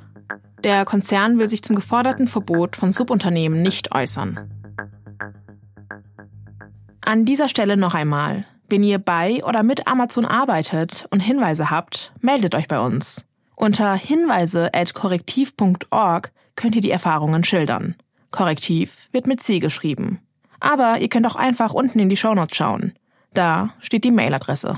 Der 0.63 0.85
Konzern 0.85 1.37
will 1.37 1.49
sich 1.49 1.61
zum 1.61 1.75
geforderten 1.75 2.27
Verbot 2.27 2.75
von 2.75 2.91
Subunternehmen 2.91 3.61
nicht 3.61 3.93
äußern. 3.93 4.49
An 7.03 7.25
dieser 7.25 7.49
Stelle 7.49 7.77
noch 7.77 7.93
einmal. 7.93 8.45
Wenn 8.71 8.83
ihr 8.83 8.99
bei 8.99 9.43
oder 9.43 9.63
mit 9.63 9.85
Amazon 9.85 10.23
arbeitet 10.23 11.05
und 11.09 11.19
Hinweise 11.19 11.69
habt, 11.69 12.13
meldet 12.21 12.55
euch 12.55 12.69
bei 12.69 12.79
uns. 12.79 13.27
Unter 13.53 13.95
hinweise.korrektiv.org 13.95 16.31
könnt 16.55 16.77
ihr 16.77 16.81
die 16.81 16.91
Erfahrungen 16.91 17.43
schildern. 17.43 17.95
Korrektiv 18.31 19.09
wird 19.11 19.27
mit 19.27 19.41
C 19.41 19.59
geschrieben. 19.59 20.21
Aber 20.61 20.99
ihr 20.99 21.09
könnt 21.09 21.27
auch 21.27 21.35
einfach 21.35 21.73
unten 21.73 21.99
in 21.99 22.07
die 22.07 22.15
Shownotes 22.15 22.55
schauen. 22.55 22.93
Da 23.33 23.73
steht 23.81 24.05
die 24.05 24.11
Mailadresse. 24.11 24.77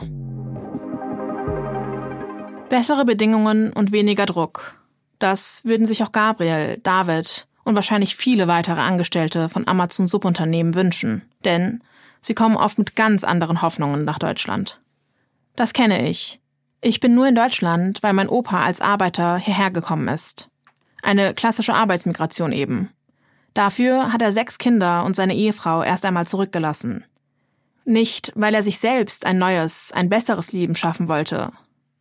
Bessere 2.70 3.06
Bedingungen 3.06 3.72
und 3.74 3.92
weniger 3.92 4.26
Druck. 4.26 4.84
Das 5.20 5.66
würden 5.66 5.86
sich 5.86 6.02
auch 6.02 6.12
Gabriel, 6.12 6.80
David 6.82 7.46
und 7.64 7.76
wahrscheinlich 7.76 8.16
viele 8.16 8.48
weitere 8.48 8.82
Angestellte 8.82 9.50
von 9.50 9.68
Amazon 9.68 10.08
Subunternehmen 10.08 10.74
wünschen. 10.74 11.22
Denn 11.46 11.84
Sie 12.24 12.34
kommen 12.34 12.56
oft 12.56 12.78
mit 12.80 12.96
ganz 12.96 13.24
anderen 13.24 13.62
Hoffnungen 13.62 14.06
nach 14.06 14.18
Deutschland. 14.18 14.82
Das 15.56 15.74
kenne 15.74 16.10
ich. 16.10 16.40
Ich 16.82 17.00
bin 17.00 17.14
nur 17.14 17.28
in 17.28 17.36
Deutschland, 17.36 18.02
weil 18.02 18.14
mein 18.14 18.30
Opa 18.30 18.64
als 18.64 18.82
Arbeiter 18.82 19.38
hierher 19.38 19.72
gekommen 19.72 20.08
ist. 20.08 20.50
Eine 21.02 21.34
klassische 21.34 21.74
Arbeitsmigration 21.74 22.54
eben. 22.54 22.90
Dafür 23.54 24.14
hat 24.14 24.22
er 24.22 24.32
sechs 24.32 24.58
Kinder 24.58 25.04
und 25.04 25.16
seine 25.16 25.36
Ehefrau 25.36 25.84
erst 25.84 26.06
einmal 26.06 26.26
zurückgelassen. 26.26 27.04
Nicht, 27.86 28.32
weil 28.36 28.56
er 28.56 28.64
sich 28.64 28.80
selbst 28.80 29.26
ein 29.26 29.38
neues, 29.38 29.92
ein 29.92 30.08
besseres 30.08 30.54
Leben 30.54 30.76
schaffen 30.76 31.10
wollte, 31.10 31.52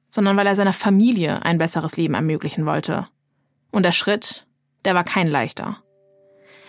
sondern 0.08 0.36
weil 0.36 0.46
er 0.46 0.56
seiner 0.56 0.72
Familie 0.72 1.44
ein 1.44 1.58
besseres 1.58 1.96
Leben 1.96 2.14
ermöglichen 2.14 2.64
wollte. 2.64 3.08
Und 3.72 3.82
der 3.82 3.92
Schritt, 3.92 4.46
der 4.84 4.94
war 4.94 5.02
kein 5.02 5.28
leichter. 5.28 5.78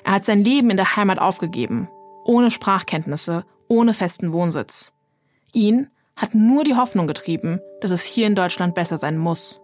Er 0.04 0.14
hat 0.14 0.24
sein 0.24 0.44
Leben 0.44 0.72
in 0.72 0.78
der 0.78 0.96
Heimat 0.96 1.20
aufgegeben, 1.20 1.88
ohne 2.26 2.52
Sprachkenntnisse, 2.52 3.46
ohne 3.68 3.94
festen 3.94 4.34
Wohnsitz. 4.34 4.94
Ihn 5.54 5.90
hat 6.16 6.36
nur 6.36 6.64
die 6.64 6.76
Hoffnung 6.76 7.08
getrieben, 7.08 7.60
dass 7.82 7.92
es 7.92 8.04
hier 8.04 8.28
in 8.28 8.36
Deutschland 8.36 8.76
besser 8.76 8.98
sein 8.98 9.18
muss. 9.18 9.62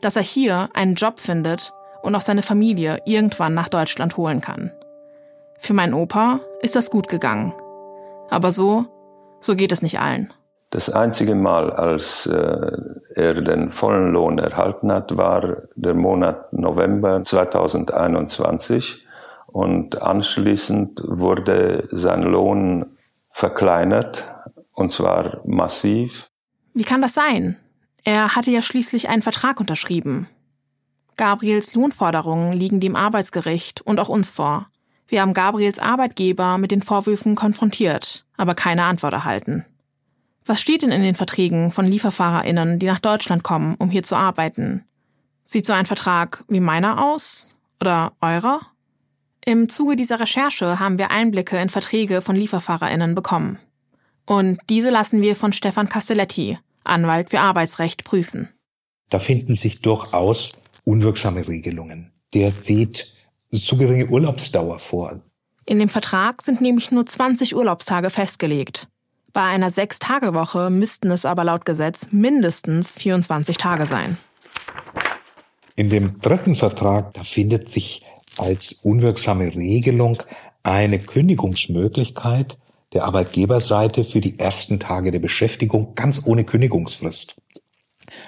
Dass 0.00 0.16
er 0.16 0.22
hier 0.22 0.68
einen 0.74 0.94
Job 0.94 1.20
findet 1.20 1.72
und 2.02 2.14
auch 2.14 2.20
seine 2.20 2.42
Familie 2.42 3.00
irgendwann 3.04 3.54
nach 3.54 3.68
Deutschland 3.68 4.16
holen 4.16 4.40
kann. 4.40 4.72
Für 5.58 5.74
meinen 5.74 5.94
Opa 5.94 6.40
ist 6.62 6.76
das 6.76 6.90
gut 6.90 7.08
gegangen. 7.08 7.54
Aber 8.30 8.52
so, 8.52 8.86
so 9.40 9.54
geht 9.54 9.72
es 9.72 9.82
nicht 9.82 10.00
allen. 10.00 10.32
Das 10.70 10.90
einzige 10.90 11.34
Mal, 11.34 11.72
als 11.72 12.26
äh, 12.26 12.70
er 13.14 13.34
den 13.34 13.70
vollen 13.70 14.12
Lohn 14.12 14.38
erhalten 14.38 14.90
hat, 14.90 15.16
war 15.16 15.62
der 15.76 15.94
Monat 15.94 16.52
November 16.52 17.22
2021 17.22 19.05
und 19.56 20.02
anschließend 20.02 21.00
wurde 21.06 21.88
sein 21.90 22.24
Lohn 22.24 22.84
verkleinert 23.30 24.28
und 24.72 24.92
zwar 24.92 25.40
massiv. 25.46 26.28
Wie 26.74 26.84
kann 26.84 27.00
das 27.00 27.14
sein? 27.14 27.56
Er 28.04 28.36
hatte 28.36 28.50
ja 28.50 28.60
schließlich 28.60 29.08
einen 29.08 29.22
Vertrag 29.22 29.58
unterschrieben. 29.58 30.28
Gabriels 31.16 31.74
Lohnforderungen 31.74 32.52
liegen 32.52 32.80
dem 32.80 32.96
Arbeitsgericht 32.96 33.80
und 33.80 33.98
auch 33.98 34.10
uns 34.10 34.28
vor. 34.28 34.66
Wir 35.08 35.22
haben 35.22 35.32
Gabriels 35.32 35.78
Arbeitgeber 35.78 36.58
mit 36.58 36.70
den 36.70 36.82
Vorwürfen 36.82 37.34
konfrontiert, 37.34 38.26
aber 38.36 38.54
keine 38.54 38.84
Antwort 38.84 39.14
erhalten. 39.14 39.64
Was 40.44 40.60
steht 40.60 40.82
denn 40.82 40.92
in 40.92 41.02
den 41.02 41.14
Verträgen 41.14 41.70
von 41.70 41.86
LieferfahrerInnen, 41.86 42.78
die 42.78 42.86
nach 42.86 43.00
Deutschland 43.00 43.42
kommen, 43.42 43.74
um 43.78 43.88
hier 43.88 44.02
zu 44.02 44.16
arbeiten? 44.16 44.84
Sieht 45.44 45.64
so 45.64 45.72
ein 45.72 45.86
Vertrag 45.86 46.44
wie 46.46 46.60
meiner 46.60 47.02
aus? 47.02 47.56
Oder 47.80 48.12
eurer? 48.20 48.60
Im 49.48 49.68
Zuge 49.68 49.94
dieser 49.94 50.18
Recherche 50.18 50.80
haben 50.80 50.98
wir 50.98 51.12
Einblicke 51.12 51.56
in 51.56 51.68
Verträge 51.68 52.20
von 52.20 52.34
LieferfahrerInnen 52.34 53.14
bekommen. 53.14 53.60
Und 54.26 54.58
diese 54.68 54.90
lassen 54.90 55.22
wir 55.22 55.36
von 55.36 55.52
Stefan 55.52 55.88
Castelletti, 55.88 56.58
Anwalt 56.82 57.30
für 57.30 57.38
Arbeitsrecht, 57.38 58.02
prüfen. 58.02 58.48
Da 59.08 59.20
finden 59.20 59.54
sich 59.54 59.82
durchaus 59.82 60.54
unwirksame 60.82 61.46
Regelungen. 61.46 62.10
Der 62.34 62.50
sieht 62.50 63.14
zu 63.52 63.76
geringe 63.76 64.08
Urlaubsdauer 64.08 64.80
vor. 64.80 65.20
In 65.64 65.78
dem 65.78 65.90
Vertrag 65.90 66.42
sind 66.42 66.60
nämlich 66.60 66.90
nur 66.90 67.06
20 67.06 67.54
Urlaubstage 67.54 68.10
festgelegt. 68.10 68.88
Bei 69.32 69.42
einer 69.44 69.70
Sechs-Tage-Woche 69.70 70.70
müssten 70.70 71.12
es 71.12 71.24
aber 71.24 71.44
laut 71.44 71.64
Gesetz 71.64 72.08
mindestens 72.10 72.96
24 72.96 73.58
Tage 73.58 73.86
sein. 73.86 74.18
In 75.76 75.88
dem 75.88 76.20
dritten 76.20 76.56
Vertrag, 76.56 77.14
da 77.14 77.22
findet 77.22 77.68
sich 77.68 78.02
als 78.38 78.72
unwirksame 78.72 79.54
Regelung 79.54 80.22
eine 80.62 80.98
Kündigungsmöglichkeit 80.98 82.58
der 82.92 83.04
Arbeitgeberseite 83.04 84.04
für 84.04 84.20
die 84.20 84.38
ersten 84.38 84.80
Tage 84.80 85.10
der 85.10 85.18
Beschäftigung 85.18 85.94
ganz 85.94 86.26
ohne 86.26 86.44
Kündigungsfrist. 86.44 87.36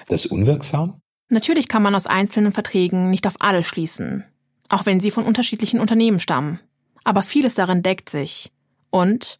Das 0.07 0.25
ist 0.25 0.31
unwirksam? 0.31 1.01
Natürlich 1.29 1.67
kann 1.67 1.83
man 1.83 1.95
aus 1.95 2.07
einzelnen 2.07 2.53
Verträgen 2.53 3.09
nicht 3.09 3.27
auf 3.27 3.35
alle 3.39 3.63
schließen, 3.63 4.25
auch 4.67 4.85
wenn 4.85 4.99
sie 4.99 5.11
von 5.11 5.25
unterschiedlichen 5.25 5.79
Unternehmen 5.79 6.19
stammen. 6.19 6.59
Aber 7.03 7.23
vieles 7.23 7.55
darin 7.55 7.83
deckt 7.83 8.09
sich. 8.09 8.51
Und 8.89 9.39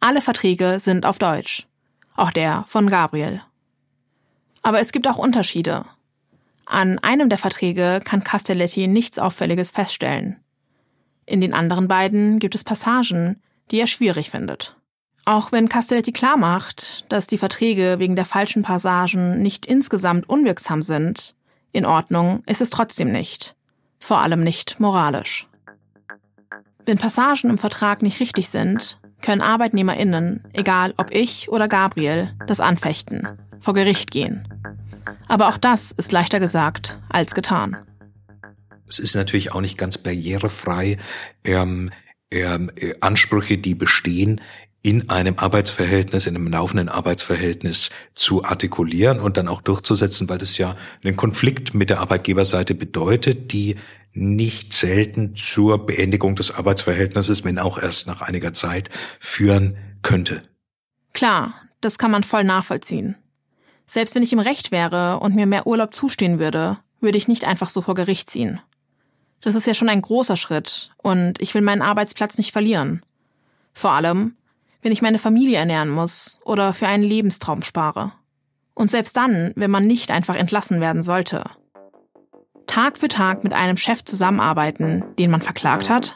alle 0.00 0.20
Verträge 0.20 0.78
sind 0.80 1.06
auf 1.06 1.18
Deutsch. 1.18 1.66
Auch 2.16 2.32
der 2.32 2.64
von 2.68 2.88
Gabriel. 2.88 3.40
Aber 4.62 4.80
es 4.80 4.92
gibt 4.92 5.08
auch 5.08 5.18
Unterschiede. 5.18 5.84
An 6.70 6.98
einem 6.98 7.30
der 7.30 7.38
Verträge 7.38 8.00
kann 8.04 8.22
Castelletti 8.22 8.88
nichts 8.88 9.18
Auffälliges 9.18 9.70
feststellen. 9.70 10.36
In 11.24 11.40
den 11.40 11.54
anderen 11.54 11.88
beiden 11.88 12.38
gibt 12.38 12.54
es 12.54 12.62
Passagen, 12.62 13.42
die 13.70 13.80
er 13.80 13.86
schwierig 13.86 14.30
findet. 14.30 14.76
Auch 15.24 15.50
wenn 15.50 15.70
Castelletti 15.70 16.12
klarmacht, 16.12 17.06
dass 17.08 17.26
die 17.26 17.38
Verträge 17.38 17.98
wegen 17.98 18.16
der 18.16 18.26
falschen 18.26 18.62
Passagen 18.62 19.40
nicht 19.40 19.64
insgesamt 19.64 20.28
unwirksam 20.28 20.82
sind, 20.82 21.34
in 21.72 21.86
Ordnung 21.86 22.42
ist 22.44 22.60
es 22.60 22.68
trotzdem 22.68 23.12
nicht. 23.12 23.56
Vor 23.98 24.20
allem 24.20 24.44
nicht 24.44 24.78
moralisch. 24.78 25.48
Wenn 26.84 26.98
Passagen 26.98 27.48
im 27.48 27.58
Vertrag 27.58 28.02
nicht 28.02 28.20
richtig 28.20 28.50
sind, 28.50 29.00
können 29.22 29.40
ArbeitnehmerInnen, 29.40 30.44
egal 30.52 30.92
ob 30.98 31.14
ich 31.14 31.48
oder 31.48 31.66
Gabriel, 31.66 32.34
das 32.46 32.60
anfechten, 32.60 33.26
vor 33.58 33.72
Gericht 33.72 34.10
gehen. 34.10 34.46
Aber 35.28 35.48
auch 35.48 35.58
das 35.58 35.92
ist 35.92 36.10
leichter 36.12 36.40
gesagt 36.40 36.98
als 37.08 37.34
getan. 37.34 37.76
Es 38.88 38.98
ist 38.98 39.14
natürlich 39.14 39.52
auch 39.52 39.60
nicht 39.60 39.76
ganz 39.76 39.98
barrierefrei, 39.98 40.96
ähm, 41.44 41.90
ähm, 42.30 42.70
äh, 42.76 42.94
Ansprüche, 43.00 43.58
die 43.58 43.74
bestehen, 43.74 44.40
in 44.82 45.10
einem 45.10 45.38
Arbeitsverhältnis, 45.38 46.26
in 46.26 46.36
einem 46.36 46.46
laufenden 46.46 46.88
Arbeitsverhältnis 46.88 47.90
zu 48.14 48.44
artikulieren 48.44 49.20
und 49.20 49.36
dann 49.36 49.48
auch 49.48 49.60
durchzusetzen, 49.60 50.28
weil 50.28 50.38
das 50.38 50.56
ja 50.56 50.76
einen 51.04 51.16
Konflikt 51.16 51.74
mit 51.74 51.90
der 51.90 52.00
Arbeitgeberseite 52.00 52.74
bedeutet, 52.74 53.52
die 53.52 53.76
nicht 54.12 54.72
selten 54.72 55.34
zur 55.34 55.84
Beendigung 55.84 56.36
des 56.36 56.52
Arbeitsverhältnisses, 56.52 57.44
wenn 57.44 57.58
auch 57.58 57.78
erst 57.78 58.06
nach 58.06 58.22
einiger 58.22 58.52
Zeit, 58.52 58.88
führen 59.20 59.76
könnte. 60.02 60.42
Klar, 61.12 61.54
das 61.80 61.98
kann 61.98 62.10
man 62.10 62.22
voll 62.22 62.44
nachvollziehen. 62.44 63.16
Selbst 63.88 64.14
wenn 64.14 64.22
ich 64.22 64.34
im 64.34 64.38
Recht 64.38 64.70
wäre 64.70 65.18
und 65.18 65.34
mir 65.34 65.46
mehr 65.46 65.66
Urlaub 65.66 65.94
zustehen 65.94 66.38
würde, 66.38 66.76
würde 67.00 67.16
ich 67.16 67.26
nicht 67.26 67.44
einfach 67.44 67.70
so 67.70 67.80
vor 67.80 67.94
Gericht 67.94 68.30
ziehen. 68.30 68.60
Das 69.40 69.54
ist 69.54 69.66
ja 69.66 69.72
schon 69.72 69.88
ein 69.88 70.02
großer 70.02 70.36
Schritt 70.36 70.90
und 70.98 71.40
ich 71.40 71.54
will 71.54 71.62
meinen 71.62 71.80
Arbeitsplatz 71.80 72.36
nicht 72.36 72.52
verlieren. 72.52 73.02
Vor 73.72 73.92
allem, 73.92 74.36
wenn 74.82 74.92
ich 74.92 75.00
meine 75.00 75.18
Familie 75.18 75.56
ernähren 75.56 75.88
muss 75.88 76.38
oder 76.44 76.74
für 76.74 76.86
einen 76.86 77.02
Lebenstraum 77.02 77.62
spare. 77.62 78.12
Und 78.74 78.90
selbst 78.90 79.16
dann, 79.16 79.52
wenn 79.56 79.70
man 79.70 79.86
nicht 79.86 80.10
einfach 80.10 80.36
entlassen 80.36 80.80
werden 80.80 81.02
sollte. 81.02 81.44
Tag 82.66 82.98
für 82.98 83.08
Tag 83.08 83.42
mit 83.42 83.54
einem 83.54 83.78
Chef 83.78 84.04
zusammenarbeiten, 84.04 85.02
den 85.18 85.30
man 85.30 85.40
verklagt 85.40 85.88
hat? 85.88 86.14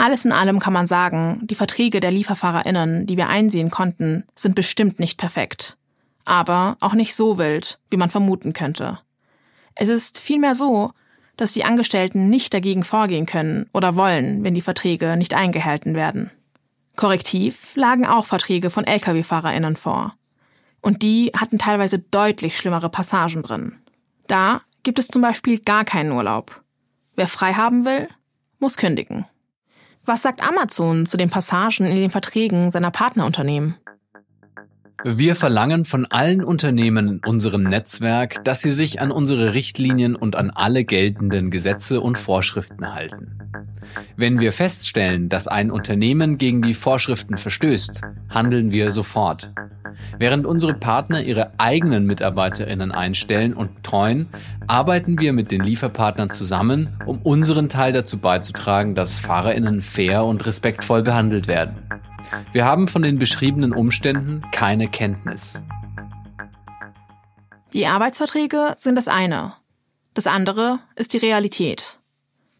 Alles 0.00 0.24
in 0.24 0.32
allem 0.32 0.60
kann 0.60 0.72
man 0.72 0.86
sagen, 0.86 1.40
die 1.42 1.54
Verträge 1.54 2.00
der 2.00 2.10
Lieferfahrerinnen, 2.10 3.04
die 3.04 3.18
wir 3.18 3.28
einsehen 3.28 3.70
konnten, 3.70 4.24
sind 4.34 4.54
bestimmt 4.54 4.98
nicht 4.98 5.18
perfekt. 5.18 5.76
Aber 6.24 6.78
auch 6.80 6.94
nicht 6.94 7.14
so 7.14 7.36
wild, 7.36 7.78
wie 7.90 7.98
man 7.98 8.08
vermuten 8.08 8.54
könnte. 8.54 8.98
Es 9.74 9.90
ist 9.90 10.18
vielmehr 10.18 10.54
so, 10.54 10.92
dass 11.36 11.52
die 11.52 11.64
Angestellten 11.64 12.30
nicht 12.30 12.54
dagegen 12.54 12.82
vorgehen 12.82 13.26
können 13.26 13.68
oder 13.74 13.94
wollen, 13.94 14.42
wenn 14.42 14.54
die 14.54 14.62
Verträge 14.62 15.18
nicht 15.18 15.34
eingehalten 15.34 15.94
werden. 15.94 16.30
Korrektiv 16.96 17.76
lagen 17.76 18.06
auch 18.06 18.24
Verträge 18.24 18.70
von 18.70 18.84
Lkw-FahrerInnen 18.84 19.76
vor. 19.76 20.14
Und 20.80 21.02
die 21.02 21.30
hatten 21.36 21.58
teilweise 21.58 21.98
deutlich 21.98 22.56
schlimmere 22.56 22.88
Passagen 22.88 23.42
drin. 23.42 23.74
Da 24.28 24.62
gibt 24.82 24.98
es 24.98 25.08
zum 25.08 25.20
Beispiel 25.20 25.58
gar 25.58 25.84
keinen 25.84 26.12
Urlaub. 26.12 26.62
Wer 27.16 27.26
frei 27.26 27.52
haben 27.52 27.84
will, 27.84 28.08
muss 28.60 28.78
kündigen. 28.78 29.26
Was 30.10 30.22
sagt 30.22 30.42
Amazon 30.42 31.06
zu 31.06 31.16
den 31.16 31.30
Passagen 31.30 31.86
in 31.86 31.94
den 31.94 32.10
Verträgen 32.10 32.72
seiner 32.72 32.90
Partnerunternehmen? 32.90 33.76
Wir 35.04 35.36
verlangen 35.36 35.84
von 35.84 36.04
allen 36.04 36.42
Unternehmen 36.42 37.08
in 37.08 37.20
unserem 37.24 37.62
Netzwerk, 37.62 38.44
dass 38.44 38.60
sie 38.60 38.72
sich 38.72 39.00
an 39.00 39.12
unsere 39.12 39.54
Richtlinien 39.54 40.16
und 40.16 40.34
an 40.34 40.50
alle 40.50 40.84
geltenden 40.84 41.52
Gesetze 41.52 42.00
und 42.00 42.18
Vorschriften 42.18 42.92
halten. 42.92 43.38
Wenn 44.16 44.40
wir 44.40 44.52
feststellen, 44.52 45.28
dass 45.28 45.46
ein 45.46 45.70
Unternehmen 45.70 46.38
gegen 46.38 46.60
die 46.60 46.74
Vorschriften 46.74 47.36
verstößt, 47.36 48.00
handeln 48.30 48.72
wir 48.72 48.90
sofort. 48.90 49.52
Während 50.18 50.46
unsere 50.46 50.74
Partner 50.74 51.22
ihre 51.22 51.52
eigenen 51.58 52.06
Mitarbeiterinnen 52.06 52.92
einstellen 52.92 53.54
und 53.54 53.84
treuen, 53.84 54.28
arbeiten 54.66 55.18
wir 55.18 55.32
mit 55.32 55.50
den 55.50 55.62
Lieferpartnern 55.62 56.30
zusammen, 56.30 56.96
um 57.06 57.20
unseren 57.22 57.68
Teil 57.68 57.92
dazu 57.92 58.18
beizutragen, 58.18 58.94
dass 58.94 59.18
Fahrerinnen 59.18 59.82
fair 59.82 60.24
und 60.24 60.44
respektvoll 60.46 61.02
behandelt 61.02 61.46
werden. 61.46 61.76
Wir 62.52 62.64
haben 62.64 62.88
von 62.88 63.02
den 63.02 63.18
beschriebenen 63.18 63.72
Umständen 63.72 64.42
keine 64.52 64.88
Kenntnis. 64.88 65.60
Die 67.72 67.86
Arbeitsverträge 67.86 68.74
sind 68.78 68.96
das 68.96 69.08
eine. 69.08 69.54
Das 70.14 70.26
andere 70.26 70.80
ist 70.96 71.12
die 71.12 71.18
Realität. 71.18 71.98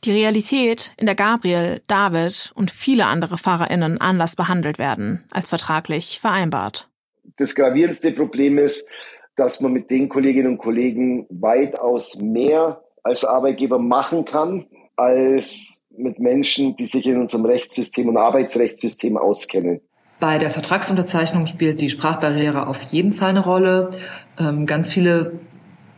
Die 0.05 0.13
Realität, 0.13 0.95
in 0.97 1.07
der 1.07 1.15
Gabriel, 1.15 1.83
David 1.87 2.53
und 2.55 2.71
viele 2.71 3.07
andere 3.07 3.37
FahrerInnen 3.37 4.01
anders 4.01 4.35
behandelt 4.35 4.79
werden, 4.79 5.25
als 5.31 5.51
vertraglich 5.51 6.21
vereinbart. 6.21 6.90
Das 7.37 7.55
gravierendste 7.55 8.13
Problem 8.13 8.59
ist, 8.59 8.89
dass 9.37 9.61
man 9.61 9.73
mit 9.73 9.91
den 9.91 10.09
Kolleginnen 10.09 10.53
und 10.53 10.59
Kollegen 10.59 11.27
weitaus 11.31 12.19
mehr 12.21 12.83
als 13.03 13.25
Arbeitgeber 13.25 13.79
machen 13.79 14.25
kann, 14.25 14.67
als 14.97 15.83
mit 15.97 16.19
Menschen, 16.19 16.77
die 16.77 16.87
sich 16.87 17.07
in 17.07 17.21
unserem 17.21 17.47
Rechtssystem 17.47 18.09
und 18.09 18.17
Arbeitsrechtssystem 18.17 19.17
auskennen. 19.17 19.81
Bei 20.21 20.39
der 20.39 20.51
Vertragsunterzeichnung 20.51 21.47
spielt 21.47 21.81
die 21.81 21.89
Sprachbarriere 21.89 22.67
auf 22.67 22.93
jeden 22.93 23.13
Fall 23.13 23.31
eine 23.31 23.41
Rolle. 23.41 23.91
Ähm, 24.39 24.67
ganz 24.67 24.93
viele 24.93 25.41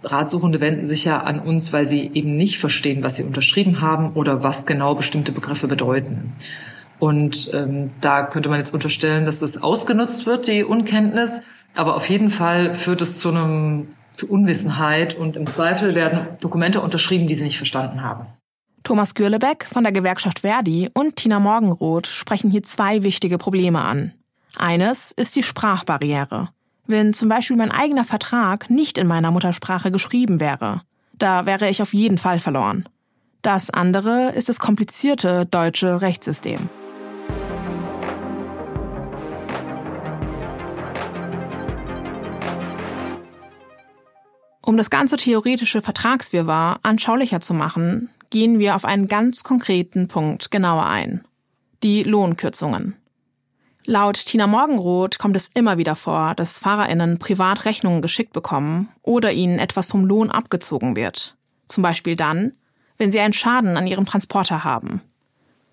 Ratsuchende 0.05 0.61
wenden 0.61 0.87
sich 0.87 1.05
ja 1.05 1.21
an 1.21 1.41
uns, 1.41 1.73
weil 1.73 1.87
sie 1.87 2.11
eben 2.15 2.37
nicht 2.37 2.59
verstehen, 2.59 3.03
was 3.03 3.17
sie 3.17 3.25
unterschrieben 3.25 3.81
haben 3.81 4.13
oder 4.15 4.43
was 4.43 4.67
genau 4.67 4.95
bestimmte 4.95 5.33
Begriffe 5.33 5.67
bedeuten. 5.69 6.33
Und 7.03 7.51
ähm, 7.53 7.91
da 8.01 8.23
könnte 8.23 8.49
man 8.49 8.61
jetzt 8.61 8.73
unterstellen, 8.73 9.27
dass 9.27 9.41
das 9.41 9.61
ausgenutzt 9.61 10.25
wird, 10.25 10.47
die 10.47 10.63
Unkenntnis. 10.63 11.41
Aber 11.75 11.97
auf 11.97 12.09
jeden 12.09 12.31
Fall 12.31 12.77
führt 12.77 13.01
es 13.01 13.19
zu 13.19 13.31
einem 13.31 13.89
zu 14.13 14.31
Unwissenheit 14.31 15.15
und 15.15 15.35
im 15.35 15.49
Zweifel 15.49 15.97
werden 15.97 16.29
Dokumente 16.41 16.81
unterschrieben, 16.81 17.27
die 17.27 17.35
sie 17.35 17.43
nicht 17.43 17.57
verstanden 17.57 18.03
haben. 18.03 18.27
Thomas 18.85 19.17
Gürlebeck 19.17 19.65
von 19.65 19.83
der 19.83 19.93
Gewerkschaft 19.93 20.41
Verdi 20.41 20.91
und 20.95 21.17
Tina 21.17 21.41
Morgenroth 21.41 22.07
sprechen 22.07 22.53
hier 22.53 22.63
zwei 22.63 23.03
wichtige 23.03 23.37
Probleme 23.37 23.81
an. 23.81 24.13
Eines 24.57 25.11
ist 25.11 25.35
die 25.35 25.43
Sprachbarriere. 25.43 26.51
Wenn 26.87 27.15
zum 27.15 27.29
Beispiel 27.29 27.57
mein 27.57 27.73
eigener 27.73 28.05
Vertrag 28.05 28.71
nicht 28.71 28.97
in 28.97 29.09
meiner 29.09 29.33
Muttersprache 29.33 29.91
geschrieben 29.91 30.39
wäre, 30.39 30.83
da 31.19 31.47
wäre 31.47 31.69
ich 31.69 31.83
auf 31.83 31.95
jeden 31.95 32.19
Fall 32.19 32.39
verloren. 32.39 32.89
Das 33.43 33.71
andere 33.71 34.31
ist 34.37 34.49
das 34.49 34.61
komplizierte 34.61 35.47
deutsche 35.47 36.01
Rechtssystem. 36.01 36.69
Um 44.65 44.77
das 44.77 44.91
ganze 44.91 45.17
theoretische 45.17 45.83
Vertragswirrwarr 45.83 46.79
anschaulicher 46.85 47.41
zu 47.41 47.53
machen, 47.53 48.11
gehen 48.31 48.61
wir 48.61 48.77
auf 48.77 48.85
einen 48.85 49.09
ganz 49.09 49.43
konkreten 49.43 50.07
Punkt 50.07 50.53
genauer 50.53 50.87
ein. 50.87 51.25
Die 51.83 52.05
Lohnkürzungen. 52.05 52.95
Laut 53.85 54.15
Tina 54.15 54.47
Morgenroth 54.47 55.19
kommt 55.19 55.35
es 55.35 55.49
immer 55.49 55.79
wieder 55.79 55.97
vor, 55.97 56.35
dass 56.37 56.61
FahrerInnen 56.61 57.19
privat 57.19 57.65
Rechnungen 57.65 58.03
geschickt 58.03 58.33
bekommen 58.33 58.89
oder 59.03 59.33
ihnen 59.33 59.59
etwas 59.59 59.89
vom 59.89 60.05
Lohn 60.05 60.31
abgezogen 60.31 60.95
wird. 60.95 61.37
Zum 61.67 61.83
Beispiel 61.83 62.15
dann, 62.15 62.53
wenn 62.99 63.11
sie 63.11 63.19
einen 63.19 63.33
Schaden 63.33 63.77
an 63.77 63.89
ihrem 63.89 64.07
Transporter 64.07 64.63
haben. 64.63 65.03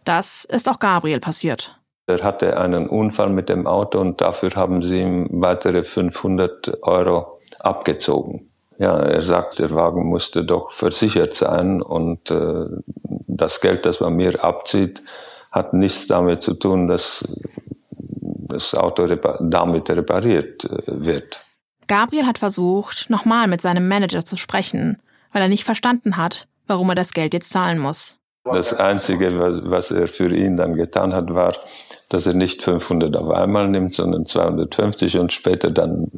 Das 0.03 0.45
ist 0.45 0.67
auch 0.67 0.79
Gabriel 0.79 1.19
passiert. 1.19 1.79
Er 2.07 2.23
hatte 2.23 2.57
einen 2.57 2.89
Unfall 2.89 3.29
mit 3.29 3.49
dem 3.49 3.67
Auto 3.67 3.99
und 3.99 4.19
dafür 4.19 4.55
haben 4.55 4.81
sie 4.81 5.01
ihm 5.01 5.27
weitere 5.31 5.83
500 5.83 6.81
Euro 6.81 7.39
abgezogen 7.59 8.48
ja, 8.79 8.97
er 8.97 9.23
sagt, 9.23 9.59
der 9.59 9.71
Wagen 9.71 10.07
musste 10.07 10.45
doch 10.45 10.71
versichert 10.71 11.35
sein 11.35 11.81
und 11.81 12.31
äh, 12.31 12.65
das 13.27 13.59
Geld, 13.59 13.85
das 13.85 13.99
man 13.99 14.15
mir 14.15 14.41
abzieht, 14.41 15.03
hat 15.51 15.73
nichts 15.73 16.07
damit 16.07 16.43
zu 16.43 16.53
tun, 16.53 16.87
dass 16.87 17.27
das 18.21 18.73
Auto 18.73 19.03
repar 19.03 19.37
damit 19.41 19.89
repariert 19.89 20.63
äh, 20.63 20.81
wird. 20.87 21.45
Gabriel 21.87 22.25
hat 22.25 22.37
versucht, 22.37 23.09
nochmal 23.09 23.47
mit 23.47 23.59
seinem 23.59 23.87
Manager 23.87 24.23
zu 24.23 24.37
sprechen, 24.37 24.97
weil 25.33 25.41
er 25.41 25.49
nicht 25.49 25.65
verstanden 25.65 26.15
hat, 26.15 26.47
warum 26.65 26.87
er 26.89 26.95
das 26.95 27.11
Geld 27.11 27.33
jetzt 27.33 27.51
zahlen 27.51 27.79
muss. 27.79 28.17
Das 28.45 28.73
Einzige, 28.73 29.37
was, 29.37 29.59
was 29.63 29.91
er 29.91 30.07
für 30.07 30.33
ihn 30.33 30.55
dann 30.55 30.75
getan 30.75 31.13
hat, 31.13 31.33
war, 31.33 31.57
dass 32.07 32.25
er 32.25 32.33
nicht 32.33 32.63
500 32.63 33.15
auf 33.17 33.29
einmal 33.29 33.67
nimmt, 33.67 33.93
sondern 33.93 34.25
250 34.25 35.17
und 35.17 35.33
später 35.33 35.69
dann 35.69 36.09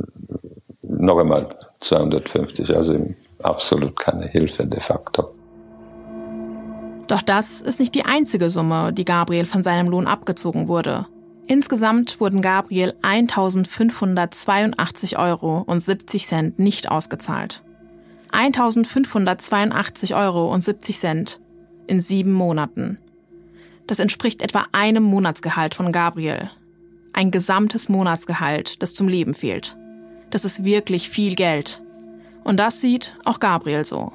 noch 0.84 1.18
einmal 1.18 1.48
250, 1.82 2.76
also 2.76 3.14
absolut 3.44 4.00
keine 4.00 4.28
Hilfe 4.28 4.66
de 4.66 4.80
facto. 4.80 5.30
Doch 7.08 7.22
das 7.22 7.62
ist 7.62 7.80
nicht 7.80 7.94
die 7.94 8.06
einzige 8.06 8.50
Summe, 8.50 8.94
die 8.94 9.04
Gabriel 9.04 9.46
von 9.46 9.64
seinem 9.64 9.90
Lohn 9.90 10.08
abgezogen 10.08 10.70
wurde. 10.70 11.08
Insgesamt 11.46 12.22
wurden 12.22 12.42
Gabriel 12.42 12.94
1582 13.02 15.20
Euro 15.20 15.66
und 15.68 15.82
70 15.82 16.28
Cent 16.28 16.60
nicht 16.60 16.90
ausgezahlt. 16.90 17.64
1582 18.32 20.16
Euro 20.16 20.54
und 20.54 20.64
70 20.64 21.00
Cent 21.00 21.42
in 21.88 22.00
sieben 22.00 22.32
Monaten. 22.32 22.98
Das 23.88 24.00
entspricht 24.00 24.42
etwa 24.42 24.68
einem 24.72 25.04
Monatsgehalt 25.04 25.76
von 25.76 25.92
Gabriel. 25.92 26.50
Ein 27.12 27.32
gesamtes 27.32 27.90
Monatsgehalt, 27.90 28.82
das 28.82 28.94
zum 28.94 29.10
Leben 29.10 29.34
fehlt. 29.34 29.76
Das 30.32 30.46
ist 30.46 30.64
wirklich 30.64 31.10
viel 31.10 31.36
Geld. 31.36 31.82
Und 32.44 32.58
das 32.58 32.82
sieht 32.82 33.16
auch 33.26 33.40
Gabriel 33.40 33.86
so. 33.86 34.12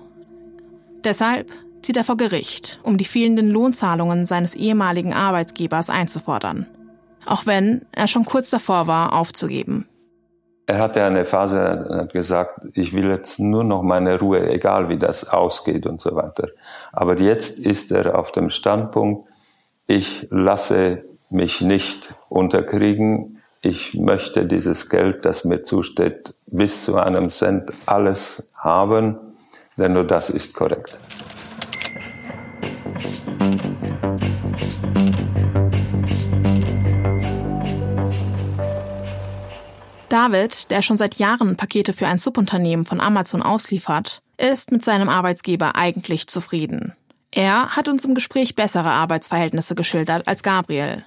Deshalb 1.04 1.52
zieht 1.82 1.96
er 1.96 2.04
vor 2.04 2.16
Gericht, 2.16 2.80
um 2.82 2.98
die 2.98 3.04
fehlenden 3.04 3.48
Lohnzahlungen 3.48 4.26
seines 4.26 4.54
ehemaligen 4.54 5.12
Arbeitsgebers 5.14 5.88
einzufordern. 5.88 6.66
Auch 7.26 7.46
wenn 7.46 7.86
er 7.92 8.08
schon 8.08 8.24
kurz 8.24 8.50
davor 8.50 8.86
war, 8.86 9.12
aufzugeben. 9.12 9.86
Er 10.68 10.78
hatte 10.78 11.04
eine 11.04 11.24
Phase, 11.24 11.60
er 11.60 11.98
hat 11.98 12.12
gesagt, 12.12 12.60
ich 12.74 12.92
will 12.92 13.08
jetzt 13.08 13.38
nur 13.38 13.62
noch 13.62 13.82
meine 13.82 14.18
Ruhe, 14.18 14.50
egal 14.50 14.88
wie 14.88 14.98
das 14.98 15.28
ausgeht 15.28 15.86
und 15.86 16.00
so 16.00 16.16
weiter. 16.16 16.48
Aber 16.92 17.20
jetzt 17.20 17.60
ist 17.60 17.92
er 17.92 18.18
auf 18.18 18.32
dem 18.32 18.50
Standpunkt, 18.50 19.30
ich 19.86 20.26
lasse 20.30 21.04
mich 21.30 21.60
nicht 21.60 22.14
unterkriegen. 22.28 23.35
Ich 23.62 23.94
möchte 23.94 24.46
dieses 24.46 24.88
Geld, 24.88 25.24
das 25.24 25.44
mir 25.44 25.64
zusteht, 25.64 26.34
bis 26.46 26.84
zu 26.84 26.96
einem 26.96 27.30
Cent 27.30 27.72
alles 27.86 28.46
haben, 28.54 29.18
denn 29.76 29.92
nur 29.92 30.04
das 30.04 30.30
ist 30.30 30.54
korrekt. 30.54 30.98
David, 40.08 40.70
der 40.70 40.82
schon 40.82 40.96
seit 40.96 41.16
Jahren 41.16 41.56
Pakete 41.56 41.92
für 41.92 42.06
ein 42.06 42.18
Subunternehmen 42.18 42.86
von 42.86 43.00
Amazon 43.00 43.42
ausliefert, 43.42 44.22
ist 44.38 44.70
mit 44.70 44.84
seinem 44.84 45.08
Arbeitsgeber 45.08 45.74
eigentlich 45.76 46.26
zufrieden. 46.26 46.94
Er 47.32 47.76
hat 47.76 47.88
uns 47.88 48.04
im 48.04 48.14
Gespräch 48.14 48.54
bessere 48.54 48.90
Arbeitsverhältnisse 48.90 49.74
geschildert 49.74 50.26
als 50.26 50.42
Gabriel. 50.42 51.04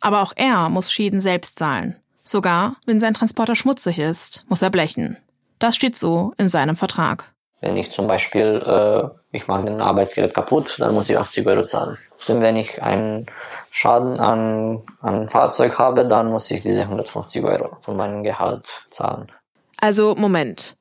Aber 0.00 0.22
auch 0.22 0.32
er 0.36 0.68
muss 0.68 0.92
Schäden 0.92 1.20
selbst 1.20 1.58
zahlen. 1.58 1.96
Sogar 2.24 2.76
wenn 2.86 3.00
sein 3.00 3.14
Transporter 3.14 3.54
schmutzig 3.54 3.98
ist, 3.98 4.44
muss 4.48 4.62
er 4.62 4.70
blechen. 4.70 5.18
Das 5.58 5.76
steht 5.76 5.96
so 5.96 6.32
in 6.38 6.48
seinem 6.48 6.76
Vertrag. 6.76 7.32
Wenn 7.60 7.76
ich 7.76 7.90
zum 7.90 8.06
Beispiel, 8.06 8.62
äh, 8.64 9.36
ich 9.36 9.46
mache 9.46 9.66
ein 9.66 9.80
Arbeitsgerät 9.82 10.32
kaputt, 10.32 10.76
dann 10.78 10.94
muss 10.94 11.10
ich 11.10 11.18
80 11.18 11.46
Euro 11.46 11.62
zahlen. 11.62 11.98
Und 12.28 12.40
wenn 12.40 12.56
ich 12.56 12.82
einen 12.82 13.26
Schaden 13.70 14.18
an, 14.18 14.82
an 15.02 15.28
Fahrzeug 15.28 15.78
habe, 15.78 16.06
dann 16.06 16.30
muss 16.30 16.50
ich 16.50 16.62
diese 16.62 16.82
150 16.82 17.44
Euro 17.44 17.76
von 17.82 17.96
meinem 17.96 18.22
Gehalt 18.22 18.86
zahlen. 18.88 19.30
Also 19.78 20.14
Moment. 20.14 20.76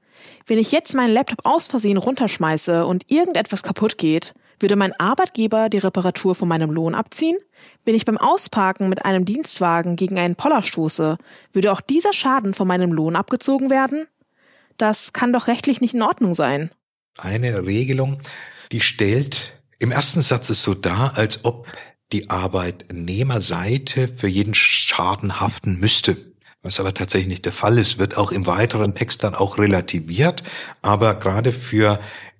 Wenn 0.48 0.58
ich 0.58 0.72
jetzt 0.72 0.96
meinen 0.96 1.14
Laptop 1.14 1.40
aus 1.44 1.68
Versehen 1.68 1.98
runterschmeiße 1.98 2.86
und 2.86 3.12
irgendetwas 3.12 3.62
kaputt 3.62 3.98
geht, 3.98 4.34
würde 4.60 4.76
mein 4.76 4.94
Arbeitgeber 5.00 5.70
die 5.70 5.78
Reparatur 5.78 6.36
von 6.36 6.48
meinem 6.48 6.72
Lohn 6.72 6.96
abziehen? 6.96 7.38
Wenn 7.86 7.96
ich 7.96 8.06
beim 8.06 8.18
Ausparken 8.18 8.90
mit 8.90 9.06
einem 9.06 9.26
Dienstwagen 9.26 9.96
gegen 9.96 10.20
einen 10.20 10.36
Poller 10.36 10.64
stoße, 10.64 11.18
würde 11.54 11.72
auch 11.72 11.82
dieser 11.82 12.14
Schaden 12.14 12.54
von 12.54 12.68
meinem 12.68 12.92
Lohn 12.92 13.16
abgezogen 13.16 13.70
werden? 13.70 14.08
Das 14.78 15.14
kann 15.14 15.34
doch 15.34 15.48
rechtlich 15.48 15.82
nicht 15.82 15.94
in 15.94 16.02
Ordnung 16.02 16.34
sein. 16.34 16.72
Eine 17.18 17.66
Regelung, 17.66 18.22
die 18.72 18.82
stellt 18.82 19.62
im 19.80 19.92
ersten 19.92 20.22
Satz 20.22 20.50
es 20.50 20.64
so 20.64 20.74
dar, 20.74 21.18
als 21.18 21.46
ob 21.46 21.68
die 22.12 22.30
Arbeitnehmerseite 22.30 24.08
für 24.08 24.28
jeden 24.28 24.54
Schaden 24.54 25.40
haften 25.40 25.80
müsste. 25.80 26.18
Was 26.62 26.80
aber 26.80 26.94
tatsächlich 26.94 27.30
nicht 27.30 27.46
der 27.46 27.54
Fall 27.54 27.78
ist, 27.78 28.00
wird 28.00 28.18
auch 28.18 28.34
im 28.34 28.46
weiteren 28.46 28.94
Text 28.94 29.24
dann 29.24 29.34
auch 29.34 29.58
relativiert. 29.58 30.44
Aber 30.82 31.16
gerade 31.16 31.54
für 31.54 32.00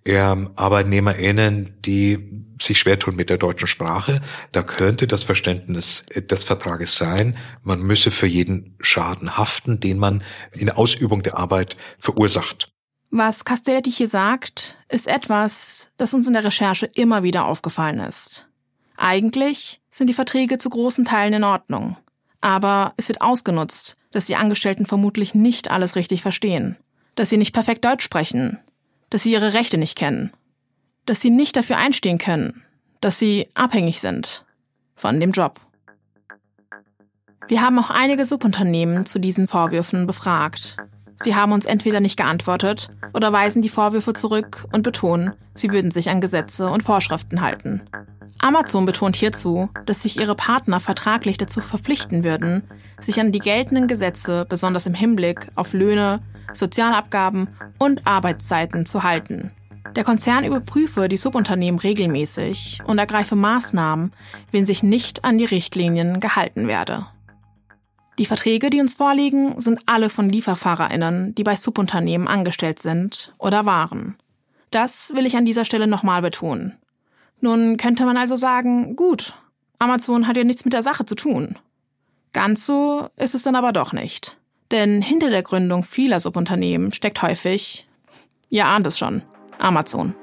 ähm, 0.10 0.50
ArbeitnehmerInnen, 0.56 1.82
die 1.82 2.46
sich 2.62 2.80
schwer 2.80 3.00
tun 3.00 3.16
mit 3.16 3.30
der 3.30 3.38
deutschen 3.38 3.68
Sprache, 3.68 4.22
da 4.52 4.64
könnte 4.64 5.08
das 5.08 5.24
Verständnis 5.24 6.06
des 6.16 6.44
Vertrages 6.44 6.96
sein, 6.96 7.38
man 7.64 7.82
müsse 7.82 8.12
für 8.12 8.28
jeden 8.28 8.76
Schaden 8.82 9.38
haften, 9.38 9.80
den 9.80 9.98
man 9.98 10.24
in 10.54 10.66
der 10.66 10.78
Ausübung 10.78 11.24
der 11.24 11.38
Arbeit 11.38 11.78
verursacht. 11.98 12.72
Was 13.12 13.46
Castelletti 13.46 13.92
hier 13.92 14.08
sagt, 14.08 14.78
ist 14.90 15.08
etwas, 15.08 15.90
das 15.98 16.14
uns 16.14 16.28
in 16.28 16.34
der 16.34 16.44
Recherche 16.44 16.86
immer 16.86 17.24
wieder 17.24 17.46
aufgefallen 17.46 18.00
ist. 18.00 18.46
Eigentlich 18.98 19.82
sind 19.90 20.08
die 20.08 20.14
Verträge 20.14 20.58
zu 20.58 20.70
großen 20.70 21.06
Teilen 21.06 21.34
in 21.34 21.44
Ordnung. 21.44 21.98
Aber 22.42 22.94
es 22.98 23.08
wird 23.08 23.22
ausgenutzt, 23.22 23.98
dass 24.12 24.26
die 24.26 24.36
Angestellten 24.36 24.86
vermutlich 24.86 25.34
nicht 25.34 25.72
alles 25.72 25.96
richtig 25.96 26.22
verstehen, 26.22 26.78
dass 27.16 27.30
sie 27.30 27.38
nicht 27.38 27.54
perfekt 27.54 27.84
Deutsch 27.84 28.04
sprechen, 28.04 28.60
dass 29.10 29.24
sie 29.24 29.32
ihre 29.32 29.54
Rechte 29.54 29.78
nicht 29.78 29.98
kennen, 29.98 30.32
dass 31.06 31.22
sie 31.22 31.30
nicht 31.30 31.56
dafür 31.56 31.78
einstehen 31.78 32.18
können, 32.18 32.64
dass 33.02 33.20
sie 33.20 33.50
abhängig 33.54 34.00
sind 34.00 34.46
von 34.96 35.20
dem 35.20 35.32
Job. 35.32 35.60
Wir 37.48 37.62
haben 37.62 37.80
auch 37.80 37.90
einige 37.90 38.26
Subunternehmen 38.26 39.06
zu 39.06 39.18
diesen 39.18 39.48
Vorwürfen 39.48 40.06
befragt. 40.06 40.78
Sie 41.22 41.36
haben 41.36 41.52
uns 41.52 41.66
entweder 41.66 42.00
nicht 42.00 42.18
geantwortet 42.18 42.90
oder 43.14 43.34
weisen 43.34 43.62
die 43.62 43.70
Vorwürfe 43.70 44.14
zurück 44.14 44.66
und 44.72 44.84
betonen, 44.84 45.34
sie 45.54 45.72
würden 45.72 45.92
sich 45.92 46.10
an 46.10 46.22
Gesetze 46.22 46.70
und 46.70 46.84
Vorschriften 46.84 47.42
halten. 47.42 47.82
Amazon 48.42 48.86
betont 48.86 49.18
hierzu, 49.18 49.70
dass 49.86 50.04
sich 50.04 50.18
ihre 50.18 50.36
Partner 50.36 50.80
vertraglich 50.80 51.38
dazu 51.38 51.60
verpflichten 51.60 52.24
würden, 52.24 52.64
sich 53.02 53.20
an 53.20 53.34
die 53.34 53.40
geltenden 53.40 53.88
Gesetze 53.88 54.46
besonders 54.48 54.86
im 54.86 54.94
Hinblick 54.94 55.50
auf 55.56 55.74
Löhne, 55.74 56.22
Sozialabgaben 56.54 57.50
und 57.78 58.08
Arbeitszeiten 58.08 58.86
zu 58.86 59.04
halten. 59.04 59.52
Der 59.96 60.04
Konzern 60.04 60.46
überprüfe 60.46 61.10
die 61.10 61.18
Subunternehmen 61.18 61.80
regelmäßig 61.80 62.80
und 62.86 62.98
ergreife 62.98 63.36
Maßnahmen, 63.36 64.12
wenn 64.52 64.66
sich 64.66 64.84
nicht 64.84 65.26
an 65.26 65.38
die 65.38 65.46
Richtlinien 65.46 66.20
gehalten 66.20 66.68
werde. 66.68 67.08
Die 68.20 68.26
Verträge, 68.26 68.70
die 68.70 68.82
uns 68.82 68.96
vorliegen, 68.96 69.60
sind 69.62 69.80
alle 69.86 70.10
von 70.10 70.28
Lieferfahrerinnen, 70.28 71.34
die 71.36 71.44
bei 71.44 71.56
Subunternehmen 71.56 72.28
angestellt 72.28 72.80
sind 72.80 73.34
oder 73.38 73.66
waren. 73.66 74.18
Das 74.72 75.14
will 75.16 75.26
ich 75.26 75.38
an 75.38 75.46
dieser 75.46 75.64
Stelle 75.64 75.88
nochmal 75.88 76.22
betonen. 76.22 76.78
Nun 77.40 77.78
könnte 77.78 78.06
man 78.06 78.18
also 78.18 78.36
sagen, 78.36 78.98
gut, 78.98 79.36
Amazon 79.80 80.28
hat 80.28 80.36
ja 80.36 80.44
nichts 80.44 80.66
mit 80.66 80.74
der 80.74 80.84
Sache 80.84 81.06
zu 81.06 81.16
tun. 81.16 81.58
Ganz 82.34 82.66
so 82.66 83.08
ist 83.16 83.36
es 83.36 83.44
dann 83.44 83.56
aber 83.56 83.72
doch 83.72 83.94
nicht. 83.94 84.38
Denn 84.70 85.02
hinter 85.02 85.30
der 85.30 85.42
Gründung 85.42 85.84
vieler 85.84 86.20
Subunternehmen 86.20 86.92
steckt 86.92 87.22
häufig, 87.22 87.88
ihr 88.50 88.66
ahnt 88.66 88.86
es 88.86 89.00
schon, 89.00 89.24
Amazon. 89.60 90.14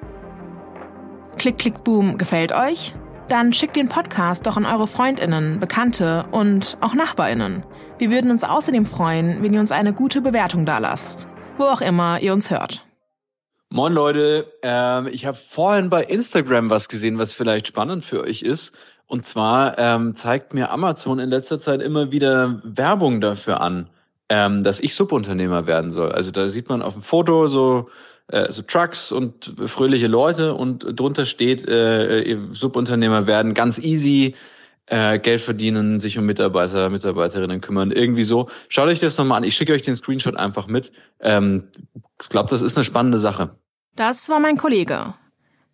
Klick, 1.39 1.57
Klick, 1.57 1.83
Boom 1.83 2.19
gefällt 2.19 2.53
euch? 2.53 2.95
Dann 3.29 3.53
schickt 3.53 3.75
den 3.75 3.89
Podcast 3.89 4.47
doch 4.47 4.57
an 4.57 4.65
eure 4.65 4.87
Freundinnen, 4.87 5.59
Bekannte 5.59 6.27
und 6.31 6.79
auch 6.81 6.95
Nachbarinnen. 6.95 7.65
Wir 7.99 8.11
würden 8.11 8.31
uns 8.31 8.45
außerdem 8.45 8.87
freuen, 8.87 9.43
wenn 9.43 9.53
ihr 9.53 9.59
uns 9.59 9.73
eine 9.73 9.93
gute 9.93 10.21
Bewertung 10.21 10.65
dalasst, 10.65 11.27
wo 11.59 11.65
auch 11.65 11.81
immer 11.81 12.21
ihr 12.21 12.33
uns 12.33 12.51
hört. 12.51 12.87
Moin 13.69 13.93
Leute, 13.93 14.47
ähm, 14.63 15.09
ich 15.09 15.27
habe 15.27 15.37
vorhin 15.37 15.91
bei 15.91 16.05
Instagram 16.05 16.71
was 16.71 16.89
gesehen, 16.89 17.19
was 17.19 17.33
vielleicht 17.33 17.67
spannend 17.67 18.05
für 18.05 18.23
euch 18.23 18.43
ist. 18.43 18.73
Und 19.07 19.27
zwar 19.27 19.77
ähm, 19.77 20.15
zeigt 20.15 20.55
mir 20.55 20.71
Amazon 20.71 21.19
in 21.19 21.29
letzter 21.29 21.59
Zeit 21.59 21.83
immer 21.83 22.13
wieder 22.13 22.61
Werbung 22.63 23.21
dafür 23.21 23.61
an 23.61 23.91
ähm, 24.29 24.65
dass 24.65 24.81
ich 24.81 24.95
Subunternehmer 24.95 25.67
werden 25.67 25.91
soll. 25.91 26.13
Also 26.13 26.31
da 26.31 26.49
sieht 26.49 26.69
man 26.69 26.83
auf 26.83 26.95
dem 26.95 27.03
Foto 27.03 27.47
so 27.47 27.89
äh, 28.29 28.51
so 28.51 28.63
Trucks 28.63 29.13
und 29.13 29.55
fröhliche 29.67 30.07
Leute 30.07 30.55
und 30.55 30.87
drunter 30.99 31.27
steht, 31.27 31.67
äh, 31.69 32.39
Subunternehmer 32.51 33.27
werden 33.27 33.55
ganz 33.55 33.79
easy, 33.79 34.35
äh, 34.87 35.19
Geld 35.19 35.41
verdienen, 35.41 36.01
sich 36.01 36.19
um 36.19 36.27
Mitarbeiter, 36.27 36.91
Mitarbeiterinnen 36.91 37.61
kümmern, 37.61 37.91
irgendwie 37.91 38.25
so. 38.25 38.49
Schaut 38.69 38.89
euch 38.89 39.01
das 39.01 39.19
nochmal 39.19 39.39
an. 39.39 39.45
Ich 39.45 39.57
schicke 39.57 39.73
euch 39.73 39.83
den 39.83 39.97
Screenshot 39.97 40.37
einfach 40.37 40.67
mit. 40.69 40.93
Ähm, 41.21 41.69
ich 42.23 42.29
glaube, 42.29 42.49
das 42.51 42.63
ist 42.63 42.77
eine 42.77 42.85
spannende 42.85 43.19
Sache. 43.19 43.57
Das 43.97 44.29
war 44.29 44.41
mein 44.41 44.57
Kollege. 44.57 45.15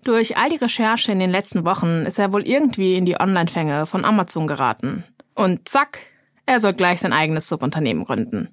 Durch 0.05 0.37
all 0.37 0.49
die 0.49 0.57
Recherche 0.57 1.13
in 1.13 1.21
den 1.21 1.31
letzten 1.31 1.65
Wochen 1.65 2.07
ist 2.07 2.19
er 2.19 2.33
wohl 2.33 2.47
irgendwie 2.47 2.97
in 2.97 3.05
die 3.05 3.21
Online-Fänge 3.21 3.87
von 3.87 4.05
Amazon 4.05 4.47
geraten. 4.47 5.05
Und 5.35 5.69
zack, 5.69 6.01
er 6.47 6.59
soll 6.59 6.73
gleich 6.73 7.01
sein 7.01 7.13
eigenes 7.13 7.49
Subunternehmen 7.49 8.05
gründen. 8.05 8.49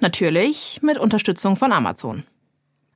Natürlich 0.00 0.80
mit 0.82 0.98
Unterstützung 0.98 1.56
von 1.56 1.72
Amazon. 1.72 2.24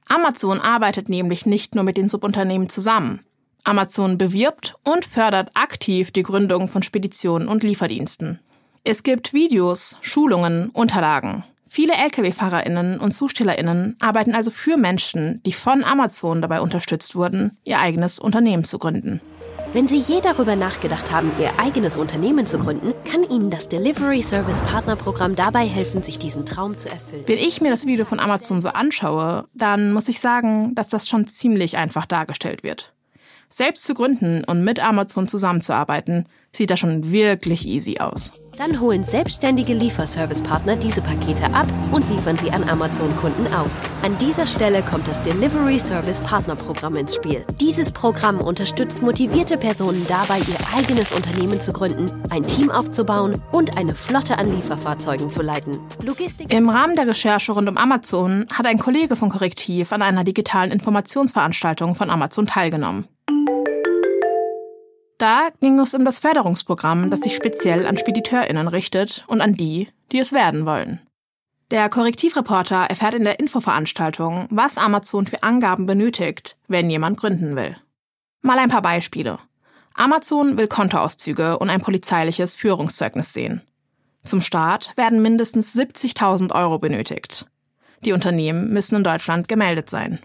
Amazon 0.06 0.60
arbeitet 0.60 1.08
nämlich 1.08 1.46
nicht 1.46 1.74
nur 1.74 1.84
mit 1.84 1.96
den 1.96 2.08
Subunternehmen 2.08 2.68
zusammen. 2.68 3.20
Amazon 3.64 4.18
bewirbt 4.18 4.74
und 4.84 5.06
fördert 5.06 5.50
aktiv 5.54 6.10
die 6.10 6.22
Gründung 6.22 6.68
von 6.68 6.82
Speditionen 6.82 7.48
und 7.48 7.62
Lieferdiensten. 7.62 8.38
Es 8.84 9.02
gibt 9.02 9.32
Videos, 9.32 9.98
Schulungen, 10.02 10.68
Unterlagen. 10.70 11.44
Viele 11.74 11.94
Lkw-Fahrerinnen 11.94 13.00
und 13.00 13.10
Zustellerinnen 13.10 13.96
arbeiten 13.98 14.36
also 14.36 14.52
für 14.52 14.76
Menschen, 14.76 15.42
die 15.42 15.52
von 15.52 15.82
Amazon 15.82 16.40
dabei 16.40 16.60
unterstützt 16.60 17.16
wurden, 17.16 17.58
ihr 17.64 17.80
eigenes 17.80 18.20
Unternehmen 18.20 18.62
zu 18.62 18.78
gründen. 18.78 19.20
Wenn 19.72 19.88
Sie 19.88 19.98
je 19.98 20.20
darüber 20.20 20.54
nachgedacht 20.54 21.10
haben, 21.10 21.32
Ihr 21.40 21.50
eigenes 21.58 21.96
Unternehmen 21.96 22.46
zu 22.46 22.60
gründen, 22.60 22.94
kann 23.04 23.24
Ihnen 23.28 23.50
das 23.50 23.68
Delivery 23.68 24.22
Service 24.22 24.60
Partnerprogramm 24.60 25.34
dabei 25.34 25.66
helfen, 25.66 26.04
sich 26.04 26.16
diesen 26.16 26.46
Traum 26.46 26.78
zu 26.78 26.88
erfüllen. 26.88 27.24
Wenn 27.26 27.38
ich 27.38 27.60
mir 27.60 27.70
das 27.70 27.86
Video 27.86 28.04
von 28.04 28.20
Amazon 28.20 28.60
so 28.60 28.68
anschaue, 28.68 29.48
dann 29.52 29.92
muss 29.92 30.08
ich 30.08 30.20
sagen, 30.20 30.76
dass 30.76 30.86
das 30.86 31.08
schon 31.08 31.26
ziemlich 31.26 31.76
einfach 31.76 32.06
dargestellt 32.06 32.62
wird. 32.62 32.92
Selbst 33.48 33.82
zu 33.82 33.94
gründen 33.94 34.44
und 34.44 34.62
mit 34.62 34.78
Amazon 34.78 35.26
zusammenzuarbeiten, 35.26 36.28
sieht 36.56 36.70
das 36.70 36.80
schon 36.80 37.10
wirklich 37.10 37.66
easy 37.66 37.98
aus. 37.98 38.32
Dann 38.58 38.80
holen 38.80 39.02
selbstständige 39.02 39.74
Lieferservice-Partner 39.74 40.76
diese 40.76 41.00
Pakete 41.00 41.52
ab 41.52 41.66
und 41.90 42.08
liefern 42.08 42.36
sie 42.36 42.50
an 42.50 42.68
Amazon-Kunden 42.68 43.52
aus. 43.52 43.88
An 44.02 44.16
dieser 44.18 44.46
Stelle 44.46 44.82
kommt 44.82 45.08
das 45.08 45.20
Delivery 45.22 45.80
Service 45.80 46.20
Partner 46.20 46.54
Programm 46.54 46.94
ins 46.94 47.16
Spiel. 47.16 47.44
Dieses 47.60 47.90
Programm 47.90 48.40
unterstützt 48.40 49.02
motivierte 49.02 49.58
Personen 49.58 50.04
dabei, 50.08 50.38
ihr 50.38 50.78
eigenes 50.78 51.12
Unternehmen 51.12 51.58
zu 51.58 51.72
gründen, 51.72 52.06
ein 52.30 52.44
Team 52.44 52.70
aufzubauen 52.70 53.42
und 53.50 53.76
eine 53.76 53.94
Flotte 53.94 54.38
an 54.38 54.54
Lieferfahrzeugen 54.54 55.30
zu 55.30 55.42
leiten. 55.42 55.78
Logistik 56.04 56.52
Im 56.52 56.68
Rahmen 56.68 56.94
der 56.94 57.08
Recherche 57.08 57.52
rund 57.52 57.68
um 57.68 57.76
Amazon 57.76 58.46
hat 58.52 58.66
ein 58.66 58.78
Kollege 58.78 59.16
von 59.16 59.30
Korrektiv 59.30 59.92
an 59.92 60.02
einer 60.02 60.22
digitalen 60.22 60.70
Informationsveranstaltung 60.70 61.96
von 61.96 62.10
Amazon 62.10 62.46
teilgenommen. 62.46 63.08
Da 65.18 65.48
ging 65.60 65.78
es 65.78 65.94
um 65.94 66.04
das 66.04 66.18
Förderungsprogramm, 66.18 67.10
das 67.10 67.20
sich 67.20 67.36
speziell 67.36 67.86
an 67.86 67.96
SpediteurInnen 67.96 68.68
richtet 68.68 69.24
und 69.28 69.40
an 69.40 69.54
die, 69.54 69.88
die 70.12 70.18
es 70.18 70.32
werden 70.32 70.66
wollen. 70.66 71.00
Der 71.70 71.88
Korrektivreporter 71.88 72.86
erfährt 72.88 73.14
in 73.14 73.24
der 73.24 73.40
Infoveranstaltung, 73.40 74.46
was 74.50 74.76
Amazon 74.76 75.26
für 75.26 75.42
Angaben 75.42 75.86
benötigt, 75.86 76.56
wenn 76.68 76.90
jemand 76.90 77.18
gründen 77.18 77.56
will. 77.56 77.76
Mal 78.42 78.58
ein 78.58 78.68
paar 78.68 78.82
Beispiele. 78.82 79.38
Amazon 79.94 80.58
will 80.58 80.68
Kontoauszüge 80.68 81.58
und 81.58 81.70
ein 81.70 81.80
polizeiliches 81.80 82.56
Führungszeugnis 82.56 83.32
sehen. 83.32 83.62
Zum 84.24 84.40
Start 84.40 84.92
werden 84.96 85.22
mindestens 85.22 85.74
70.000 85.74 86.54
Euro 86.54 86.78
benötigt. 86.78 87.46
Die 88.04 88.12
Unternehmen 88.12 88.72
müssen 88.72 88.96
in 88.96 89.04
Deutschland 89.04 89.48
gemeldet 89.48 89.88
sein. 89.88 90.18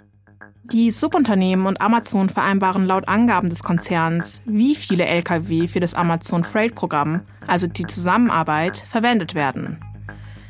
Die 0.63 0.91
Subunternehmen 0.91 1.65
und 1.65 1.81
Amazon 1.81 2.29
vereinbaren 2.29 2.85
laut 2.85 3.07
Angaben 3.07 3.49
des 3.49 3.63
Konzerns, 3.63 4.43
wie 4.45 4.75
viele 4.75 5.05
Lkw 5.05 5.67
für 5.67 5.79
das 5.79 5.93
Amazon 5.93 6.43
Freight 6.43 6.75
Programm, 6.75 7.21
also 7.47 7.65
die 7.67 7.85
Zusammenarbeit, 7.85 8.83
verwendet 8.89 9.33
werden. 9.35 9.79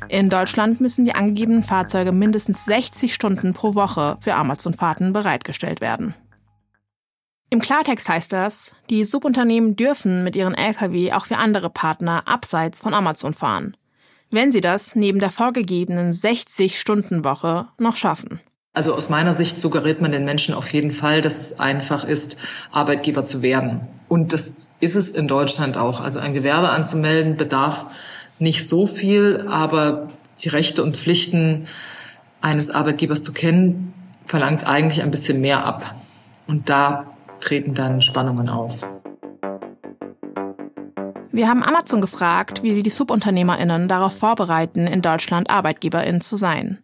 In 0.08 0.28
Deutschland 0.28 0.80
müssen 0.80 1.04
die 1.04 1.14
angegebenen 1.14 1.62
Fahrzeuge 1.62 2.10
mindestens 2.12 2.64
60 2.64 3.14
Stunden 3.14 3.54
pro 3.54 3.74
Woche 3.76 4.18
für 4.20 4.34
Amazon-Fahrten 4.34 5.12
bereitgestellt 5.12 5.80
werden. 5.80 6.14
Im 7.48 7.60
Klartext 7.60 8.08
heißt 8.08 8.32
das, 8.32 8.76
die 8.90 9.04
Subunternehmen 9.04 9.76
dürfen 9.76 10.24
mit 10.24 10.36
ihren 10.36 10.54
Lkw 10.54 11.12
auch 11.12 11.26
für 11.26 11.36
andere 11.36 11.70
Partner 11.70 12.24
abseits 12.26 12.80
von 12.80 12.94
Amazon 12.94 13.34
fahren, 13.34 13.76
wenn 14.30 14.52
sie 14.52 14.60
das 14.60 14.96
neben 14.96 15.18
der 15.18 15.30
vorgegebenen 15.30 16.12
60-Stunden-Woche 16.12 17.68
noch 17.78 17.96
schaffen. 17.96 18.40
Also 18.72 18.94
aus 18.94 19.08
meiner 19.08 19.34
Sicht 19.34 19.58
suggeriert 19.58 20.00
man 20.00 20.12
den 20.12 20.24
Menschen 20.24 20.54
auf 20.54 20.72
jeden 20.72 20.92
Fall, 20.92 21.22
dass 21.22 21.40
es 21.40 21.58
einfach 21.58 22.04
ist, 22.04 22.36
Arbeitgeber 22.70 23.24
zu 23.24 23.42
werden. 23.42 23.80
Und 24.06 24.32
das 24.32 24.54
ist 24.78 24.94
es 24.94 25.10
in 25.10 25.26
Deutschland 25.26 25.76
auch. 25.76 26.00
Also 26.00 26.20
ein 26.20 26.34
Gewerbe 26.34 26.70
anzumelden 26.70 27.36
bedarf 27.36 27.86
nicht 28.38 28.68
so 28.68 28.86
viel, 28.86 29.46
aber 29.48 30.06
die 30.42 30.50
Rechte 30.50 30.84
und 30.84 30.94
Pflichten 30.94 31.66
eines 32.40 32.70
Arbeitgebers 32.70 33.22
zu 33.22 33.32
kennen, 33.32 33.92
verlangt 34.24 34.66
eigentlich 34.66 35.02
ein 35.02 35.10
bisschen 35.10 35.40
mehr 35.40 35.64
ab. 35.64 35.96
Und 36.46 36.70
da 36.70 37.06
treten 37.40 37.74
dann 37.74 38.00
Spannungen 38.00 38.48
auf. 38.48 38.86
Wir 41.32 41.48
haben 41.48 41.64
Amazon 41.64 42.00
gefragt, 42.00 42.62
wie 42.62 42.74
sie 42.74 42.84
die 42.84 42.90
Subunternehmerinnen 42.90 43.88
darauf 43.88 44.16
vorbereiten, 44.16 44.86
in 44.86 45.02
Deutschland 45.02 45.50
Arbeitgeberin 45.50 46.20
zu 46.20 46.36
sein. 46.36 46.78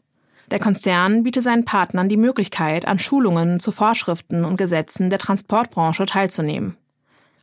Der 0.51 0.61
Konzern 0.61 1.25
bietet 1.25 1.43
seinen 1.43 1.65
Partnern 1.65 2.09
die 2.09 2.17
Möglichkeit, 2.17 2.87
an 2.87 3.01
Schulungen 3.01 3.59
zu 3.59 3.73
Vorschriften 3.73 4.45
und 4.45 4.57
Gesetzen 4.57 5.11
der 5.11 5.19
Transportbranche 5.19 6.07
teilzunehmen. 6.07 6.77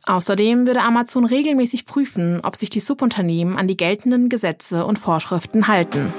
Außerdem 0.06 0.66
würde 0.66 0.82
Amazon 0.82 1.26
regelmäßig 1.26 1.84
prüfen, 1.84 2.40
ob 2.42 2.56
sich 2.56 2.70
die 2.70 2.80
Subunternehmen 2.80 3.58
an 3.58 3.68
die 3.68 3.76
geltenden 3.76 4.28
Gesetze 4.28 4.86
und 4.86 4.98
Vorschriften 4.98 5.68
halten. 5.68 6.14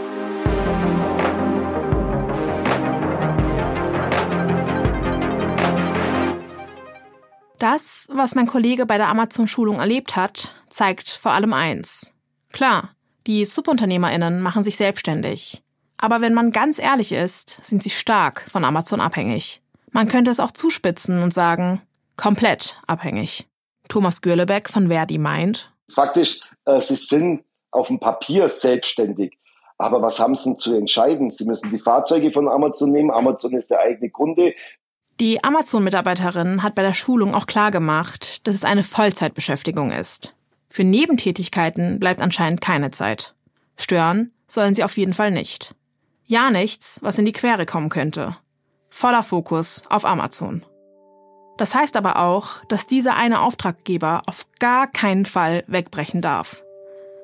Das, 7.58 8.10
was 8.12 8.36
mein 8.36 8.46
Kollege 8.46 8.86
bei 8.86 8.98
der 8.98 9.08
Amazon-Schulung 9.08 9.80
erlebt 9.80 10.16
hat, 10.16 10.56
zeigt 10.70 11.10
vor 11.10 11.32
allem 11.32 11.54
eins. 11.54 12.14
Klar, 12.52 12.92
die 13.26 13.44
Subunternehmerinnen 13.44 14.40
machen 14.40 14.64
sich 14.64 14.78
selbstständig. 14.78 15.65
Aber 15.98 16.22
wenn 16.22 16.34
man 16.34 16.52
ganz 16.52 16.80
ehrlich 16.80 17.12
ist, 17.12 17.64
sind 17.64 17.82
sie 17.82 17.90
stark 17.90 18.42
von 18.50 18.66
Amazon 18.66 19.02
abhängig. 19.02 19.62
Man 19.92 20.08
könnte 20.08 20.32
es 20.32 20.40
auch 20.40 20.52
zuspitzen 20.52 21.24
und 21.24 21.34
sagen, 21.34 21.82
komplett 22.18 22.78
abhängig. 22.86 23.48
Thomas 23.88 24.22
Gürlebeck 24.22 24.70
von 24.70 24.90
Verdi 24.90 25.18
meint. 25.18 25.72
Faktisch, 25.90 26.42
äh, 26.66 26.82
sie 26.82 26.96
sind 26.96 27.44
auf 27.72 27.88
dem 27.88 28.00
Papier 28.00 28.50
selbstständig. 28.50 29.38
Aber 29.78 30.02
was 30.02 30.20
haben 30.20 30.36
sie 30.36 30.56
zu 30.58 30.74
entscheiden? 30.74 31.32
Sie 31.32 31.46
müssen 31.46 31.72
die 31.72 31.80
Fahrzeuge 31.80 32.32
von 32.32 32.48
Amazon 32.48 32.92
nehmen. 32.92 33.12
Amazon 33.12 33.54
ist 33.54 33.70
der 33.70 33.82
eigene 33.82 34.10
Kunde. 34.10 34.54
Die 35.20 35.44
Amazon-Mitarbeiterin 35.44 36.64
hat 36.64 36.76
bei 36.76 36.82
der 36.82 36.94
Schulung 36.94 37.34
auch 37.36 37.48
klar 37.48 37.72
gemacht, 37.72 38.46
dass 38.48 38.56
es 38.56 38.64
eine 38.64 38.84
Vollzeitbeschäftigung 38.84 39.92
ist. 39.92 40.34
Für 40.70 40.84
Nebentätigkeiten 40.84 42.00
bleibt 42.00 42.22
anscheinend 42.22 42.60
keine 42.62 42.92
Zeit. 42.92 43.34
Stören 43.78 44.32
sollen 44.48 44.76
sie 44.76 44.84
auf 44.84 44.98
jeden 44.98 45.14
Fall 45.14 45.32
nicht. 45.32 45.76
Ja 46.28 46.50
nichts, 46.50 47.00
was 47.04 47.20
in 47.20 47.26
die 47.26 47.34
Quere 47.34 47.68
kommen 47.68 47.90
könnte. 47.90 48.36
Voller 48.90 49.22
Fokus 49.22 49.84
auf 49.90 50.06
Amazon. 50.06 50.66
Das 51.58 51.76
heißt 51.76 51.96
aber 51.96 52.20
auch, 52.20 52.66
dass 52.68 52.88
dieser 52.88 53.16
eine 53.16 53.42
Auftraggeber 53.42 54.24
auf 54.26 54.48
gar 54.60 54.88
keinen 54.88 55.26
Fall 55.26 55.64
wegbrechen 55.68 56.22
darf. 56.22 56.64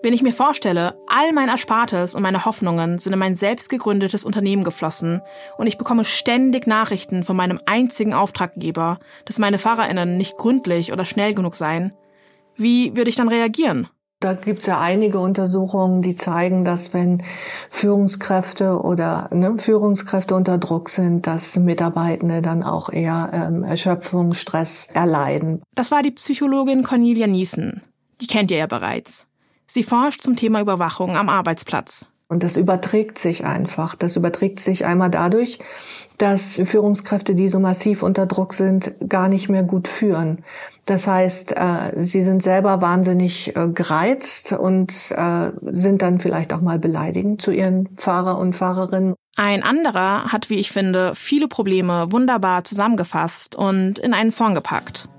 Wenn 0.04 0.14
ich 0.14 0.22
mir 0.22 0.34
vorstelle, 0.34 1.00
all 1.08 1.34
mein 1.34 1.50
Erspartes 1.50 2.16
und 2.16 2.22
meine 2.22 2.46
Hoffnungen 2.46 2.98
sind 2.98 3.14
in 3.14 3.20
mein 3.20 3.36
selbst 3.36 3.70
gegründetes 3.70 4.24
Unternehmen 4.24 4.64
geflossen 4.64 5.22
und 5.58 5.68
ich 5.68 5.78
bekomme 5.78 6.06
ständig 6.06 6.68
Nachrichten 6.68 7.24
von 7.24 7.36
meinem 7.36 7.60
einzigen 7.66 8.14
Auftraggeber, 8.14 9.00
dass 9.26 9.40
meine 9.40 9.60
FahrerInnen 9.60 10.18
nicht 10.18 10.38
gründlich 10.38 10.92
oder 10.92 11.06
schnell 11.06 11.34
genug 11.34 11.56
seien, 11.56 11.94
wie 12.56 12.96
würde 12.96 13.10
ich 13.10 13.16
dann 13.16 13.30
reagieren? 13.30 13.90
Da 14.22 14.34
gibt 14.34 14.60
es 14.60 14.68
ja 14.68 14.80
einige 14.80 15.20
Untersuchungen, 15.20 16.04
die 16.04 16.16
zeigen, 16.16 16.64
dass 16.64 16.94
wenn 16.94 17.24
Führungskräfte 17.72 18.80
oder 18.80 19.28
ne, 19.34 19.56
Führungskräfte 19.58 20.36
unter 20.36 20.60
Druck 20.60 20.90
sind, 20.90 21.26
dass 21.26 21.58
Mitarbeitende 21.58 22.44
dann 22.44 22.62
auch 22.62 22.94
eher 22.94 23.32
ähm, 23.34 23.64
Erschöpfung, 23.64 24.34
Stress 24.34 24.90
erleiden. 24.94 25.64
Das 25.74 25.90
war 25.90 26.04
die 26.04 26.12
Psychologin 26.12 26.84
Cornelia 26.84 27.26
Niesen. 27.26 27.82
Die 28.22 28.28
kennt 28.28 28.52
ihr 28.52 28.58
ja 28.58 28.68
bereits. 28.68 29.26
Sie 29.66 29.82
forscht 29.82 30.22
zum 30.22 30.36
Thema 30.36 30.62
Überwachung 30.62 31.18
am 31.18 31.28
Arbeitsplatz. 31.28 32.06
Und 32.32 32.44
das 32.44 32.56
überträgt 32.56 33.18
sich 33.18 33.44
einfach. 33.44 33.94
Das 33.94 34.16
überträgt 34.16 34.62
sich 34.62 34.86
einmal 34.86 35.10
dadurch, 35.10 35.60
dass 36.18 36.62
Führungskräfte, 36.64 37.36
die 37.36 37.50
so 37.50 37.60
massiv 37.60 38.04
unter 38.04 38.26
Druck 38.26 38.54
sind, 38.54 38.96
gar 39.10 39.28
nicht 39.28 39.50
mehr 39.50 39.64
gut 39.64 39.90
führen. 39.90 40.46
Das 40.86 41.08
heißt, 41.08 41.58
äh, 41.58 41.92
sie 41.98 42.22
sind 42.24 42.42
selber 42.42 42.82
wahnsinnig 42.82 43.54
äh, 43.58 43.68
gereizt 43.68 44.54
und 44.54 44.94
äh, 45.12 45.52
sind 45.72 46.02
dann 46.02 46.22
vielleicht 46.22 46.54
auch 46.54 46.62
mal 46.62 46.80
beleidigend 46.80 47.42
zu 47.42 47.52
ihren 47.52 47.90
Fahrer 47.98 48.38
und 48.38 48.56
Fahrerinnen. 48.56 49.14
Ein 49.36 49.62
anderer 49.62 50.32
hat, 50.32 50.50
wie 50.50 50.60
ich 50.60 50.72
finde, 50.72 51.12
viele 51.16 51.50
Probleme 51.50 52.14
wunderbar 52.14 52.64
zusammengefasst 52.64 53.56
und 53.56 54.00
in 54.00 54.14
einen 54.14 54.32
Song 54.32 54.54
gepackt. 54.54 55.10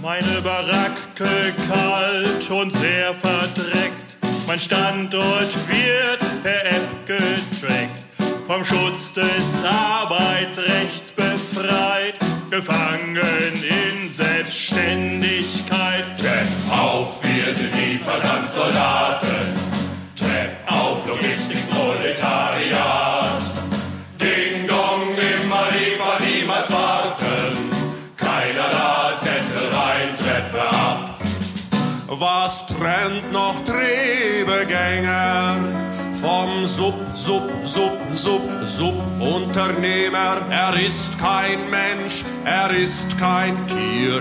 Meine 0.00 0.40
Baracke 0.44 1.52
kalt 1.68 2.50
und 2.50 2.76
sehr 2.76 3.14
verdreckt. 3.14 4.00
Mein 4.50 4.58
Standort 4.58 5.54
wird 5.68 6.19
per 6.42 6.66
App 6.66 7.06
getrackt. 7.06 8.04
Vom 8.46 8.62
Schutz 8.64 9.12
des 9.12 9.64
Arbeitsrechts 9.64 11.12
befreit 11.12 12.14
gefangen 12.50 13.62
in 13.62 14.14
Selbstständigkeit. 14.14 16.04
Trepp 16.18 16.48
auf, 16.70 17.22
wir 17.22 17.54
sind 17.54 17.74
die 17.76 17.98
Versandsoldaten. 17.98 19.54
Trepp 20.16 20.56
auf, 20.66 21.06
Logistikproletariat. 21.06 23.42
Ding 24.20 24.66
dong, 24.66 25.14
immer 25.14 25.68
liefer, 25.72 26.18
niemals 26.26 26.72
warten. 26.72 27.70
Keiner 28.16 28.68
da, 28.70 29.14
Zettel 29.16 29.68
rein, 29.68 30.16
Treppe 30.16 30.60
ab. 30.60 31.20
Was 32.08 32.66
trennt 32.66 33.30
noch 33.32 33.64
Trebegänger? 33.64 35.69
Vom 36.60 36.66
Sub, 36.66 36.94
Sub, 37.14 37.42
Sub, 37.64 37.92
Sub, 38.12 38.42
Subunternehmer. 38.64 40.42
Er 40.50 40.80
ist 40.80 41.16
kein 41.18 41.58
Mensch, 41.70 42.24
er 42.44 42.70
ist 42.70 43.18
kein 43.18 43.56
Tier, 43.66 44.20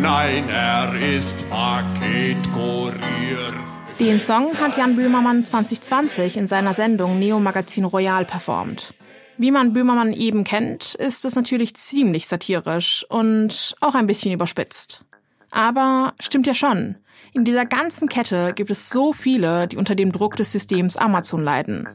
nein, 0.00 0.48
er 0.48 0.94
ist 0.94 1.48
Paketkurier. 1.50 3.54
Den 3.98 4.20
Song 4.20 4.56
hat 4.58 4.76
Jan 4.76 4.96
Böhmermann 4.96 5.44
2020 5.44 6.36
in 6.36 6.46
seiner 6.46 6.74
Sendung 6.74 7.18
Neo 7.18 7.40
Magazin 7.40 7.84
Royal 7.84 8.24
performt. 8.24 8.94
Wie 9.36 9.50
man 9.50 9.72
Böhmermann 9.72 10.12
eben 10.12 10.44
kennt, 10.44 10.94
ist 10.94 11.24
es 11.24 11.34
natürlich 11.34 11.74
ziemlich 11.74 12.26
satirisch 12.26 13.04
und 13.08 13.74
auch 13.80 13.94
ein 13.94 14.06
bisschen 14.06 14.32
überspitzt. 14.32 15.04
Aber 15.50 16.14
stimmt 16.20 16.46
ja 16.46 16.54
schon. 16.54 16.96
In 17.32 17.44
dieser 17.44 17.66
ganzen 17.66 18.08
Kette 18.08 18.52
gibt 18.54 18.70
es 18.70 18.90
so 18.90 19.12
viele, 19.12 19.68
die 19.68 19.76
unter 19.76 19.94
dem 19.94 20.12
Druck 20.12 20.36
des 20.36 20.52
Systems 20.52 20.96
Amazon 20.96 21.42
leiden. 21.42 21.88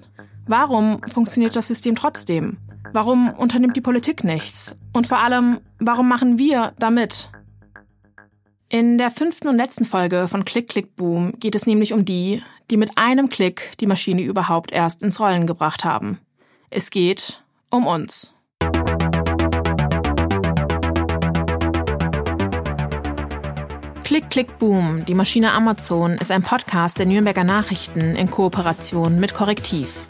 Warum 0.47 1.01
funktioniert 1.07 1.55
das 1.55 1.67
System 1.67 1.95
trotzdem? 1.95 2.57
Warum 2.93 3.29
unternimmt 3.29 3.75
die 3.75 3.81
Politik 3.81 4.23
nichts? 4.23 4.77
Und 4.93 5.07
vor 5.07 5.19
allem, 5.19 5.59
warum 5.79 6.07
machen 6.07 6.37
wir 6.37 6.73
damit? 6.79 7.29
In 8.69 8.97
der 8.97 9.11
fünften 9.11 9.47
und 9.47 9.57
letzten 9.57 9.85
Folge 9.85 10.27
von 10.27 10.45
Click 10.45 10.69
Click 10.69 10.95
Boom 10.95 11.33
geht 11.39 11.55
es 11.55 11.65
nämlich 11.65 11.93
um 11.93 12.05
die, 12.05 12.41
die 12.69 12.77
mit 12.77 12.97
einem 12.97 13.29
Klick 13.29 13.73
die 13.79 13.87
Maschine 13.87 14.21
überhaupt 14.21 14.71
erst 14.71 15.03
ins 15.03 15.19
Rollen 15.19 15.47
gebracht 15.47 15.83
haben. 15.83 16.19
Es 16.69 16.89
geht 16.89 17.43
um 17.69 17.85
uns. 17.87 18.34
Klick, 24.15 24.29
Klick, 24.29 24.59
Boom, 24.59 25.03
die 25.03 25.13
Maschine 25.13 25.51
Amazon 25.51 26.13
ist 26.13 26.31
ein 26.31 26.41
Podcast 26.41 26.97
der 26.97 27.05
Nürnberger 27.05 27.43
Nachrichten 27.43 28.15
in 28.15 28.31
Kooperation 28.31 29.19
mit 29.19 29.33
Korrektiv. 29.33 30.05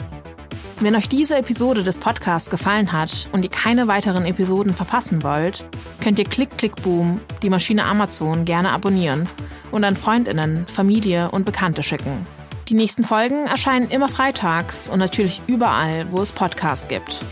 Wenn 0.79 0.95
euch 0.95 1.09
diese 1.09 1.37
Episode 1.37 1.81
des 1.81 1.97
Podcasts 1.97 2.51
gefallen 2.51 2.91
hat 2.91 3.27
und 3.31 3.41
ihr 3.41 3.49
keine 3.49 3.87
weiteren 3.87 4.25
Episoden 4.25 4.75
verpassen 4.75 5.23
wollt, 5.23 5.65
könnt 6.01 6.19
ihr 6.19 6.25
Klick, 6.25 6.55
Klick, 6.55 6.75
Boom, 6.83 7.19
die 7.41 7.49
Maschine 7.49 7.83
Amazon 7.85 8.45
gerne 8.45 8.73
abonnieren 8.73 9.27
und 9.71 9.83
an 9.83 9.97
Freundinnen, 9.97 10.67
Familie 10.67 11.31
und 11.31 11.43
Bekannte 11.43 11.81
schicken. 11.81 12.27
Die 12.69 12.75
nächsten 12.75 13.05
Folgen 13.05 13.47
erscheinen 13.47 13.89
immer 13.89 14.09
freitags 14.09 14.87
und 14.87 14.99
natürlich 14.99 15.41
überall, 15.47 16.05
wo 16.11 16.21
es 16.21 16.31
Podcasts 16.31 16.87
gibt. 16.87 17.25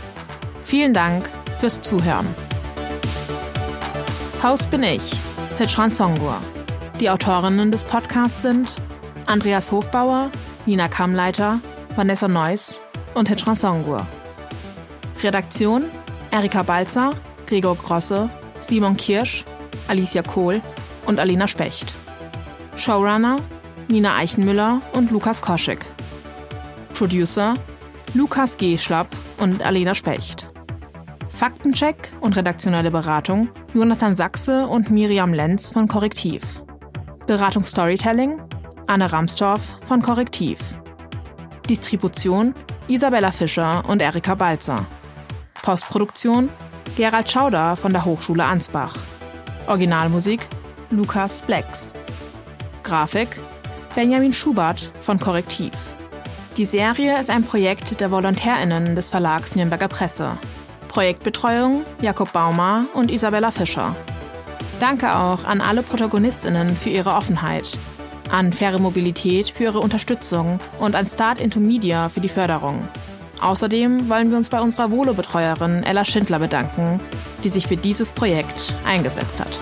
Vielen 0.64 0.92
Dank 0.92 1.30
fürs 1.60 1.82
Zuhören. 1.82 2.26
Host 4.42 4.70
bin 4.70 4.82
ich, 4.82 5.12
Hitchran 5.56 5.92
Songur. 5.92 6.40
Die 7.00 7.10
Autorinnen 7.10 7.72
des 7.72 7.82
Podcasts 7.82 8.42
sind 8.42 8.72
Andreas 9.26 9.72
Hofbauer, 9.72 10.30
Nina 10.64 10.86
Kammleiter, 10.86 11.60
Vanessa 11.96 12.28
Neuss 12.28 12.80
und 13.14 13.28
Hitchran 13.28 13.56
Songur. 13.56 14.06
Redaktion 15.20 15.86
Erika 16.30 16.62
Balzer, 16.62 17.12
Gregor 17.46 17.76
Grosse, 17.76 18.30
Simon 18.60 18.96
Kirsch, 18.96 19.44
Alicia 19.88 20.22
Kohl 20.22 20.62
und 21.06 21.18
Alina 21.18 21.48
Specht. 21.48 21.92
Showrunner 22.76 23.38
Nina 23.88 24.16
Eichenmüller 24.16 24.80
und 24.92 25.10
Lukas 25.10 25.42
Koschek. 25.42 25.84
Producer 26.92 27.54
Lukas 28.14 28.56
G. 28.56 28.78
Schlapp 28.78 29.08
und 29.38 29.64
Alena 29.64 29.94
Specht. 29.96 30.48
Faktencheck 31.28 32.12
und 32.20 32.36
redaktionelle 32.36 32.92
Beratung 32.92 33.48
Jonathan 33.74 34.14
Sachse 34.14 34.68
und 34.68 34.90
Miriam 34.90 35.34
Lenz 35.34 35.72
von 35.72 35.88
Korrektiv. 35.88 36.63
Beratung 37.26 37.64
Storytelling 37.64 38.38
Anne 38.86 39.10
Ramstorff 39.10 39.72
von 39.84 40.02
Korrektiv. 40.02 40.58
Distribution 41.70 42.54
Isabella 42.86 43.32
Fischer 43.32 43.82
und 43.88 44.02
Erika 44.02 44.34
Balzer. 44.34 44.84
Postproduktion 45.62 46.50
Gerald 46.98 47.30
Schauder 47.30 47.76
von 47.76 47.94
der 47.94 48.04
Hochschule 48.04 48.44
Ansbach. 48.44 48.94
Originalmusik 49.66 50.46
Lukas 50.90 51.40
Blacks. 51.40 51.94
Grafik 52.82 53.28
Benjamin 53.94 54.34
Schubert 54.34 54.92
von 55.00 55.18
Korrektiv. 55.18 55.72
Die 56.58 56.66
Serie 56.66 57.18
ist 57.18 57.30
ein 57.30 57.44
Projekt 57.44 58.00
der 58.00 58.10
VolontärInnen 58.10 58.96
des 58.96 59.08
Verlags 59.08 59.56
Nürnberger 59.56 59.88
Presse. 59.88 60.36
Projektbetreuung 60.88 61.86
Jakob 62.02 62.34
Baumer 62.34 62.84
und 62.92 63.10
Isabella 63.10 63.50
Fischer. 63.50 63.96
Danke 64.80 65.16
auch 65.16 65.44
an 65.44 65.60
alle 65.60 65.82
Protagonistinnen 65.82 66.76
für 66.76 66.90
ihre 66.90 67.14
Offenheit, 67.14 67.78
an 68.30 68.52
Faire 68.52 68.78
Mobilität 68.78 69.50
für 69.50 69.64
ihre 69.64 69.80
Unterstützung 69.80 70.58
und 70.80 70.94
an 70.94 71.06
Start 71.06 71.38
into 71.38 71.60
Media 71.60 72.08
für 72.08 72.20
die 72.20 72.28
Förderung. 72.28 72.88
Außerdem 73.40 74.08
wollen 74.08 74.30
wir 74.30 74.36
uns 74.36 74.50
bei 74.50 74.60
unserer 74.60 74.90
Volo-Betreuerin 74.90 75.82
Ella 75.84 76.04
Schindler 76.04 76.38
bedanken, 76.38 77.00
die 77.44 77.48
sich 77.48 77.66
für 77.66 77.76
dieses 77.76 78.10
Projekt 78.10 78.74
eingesetzt 78.84 79.38
hat. 79.40 79.60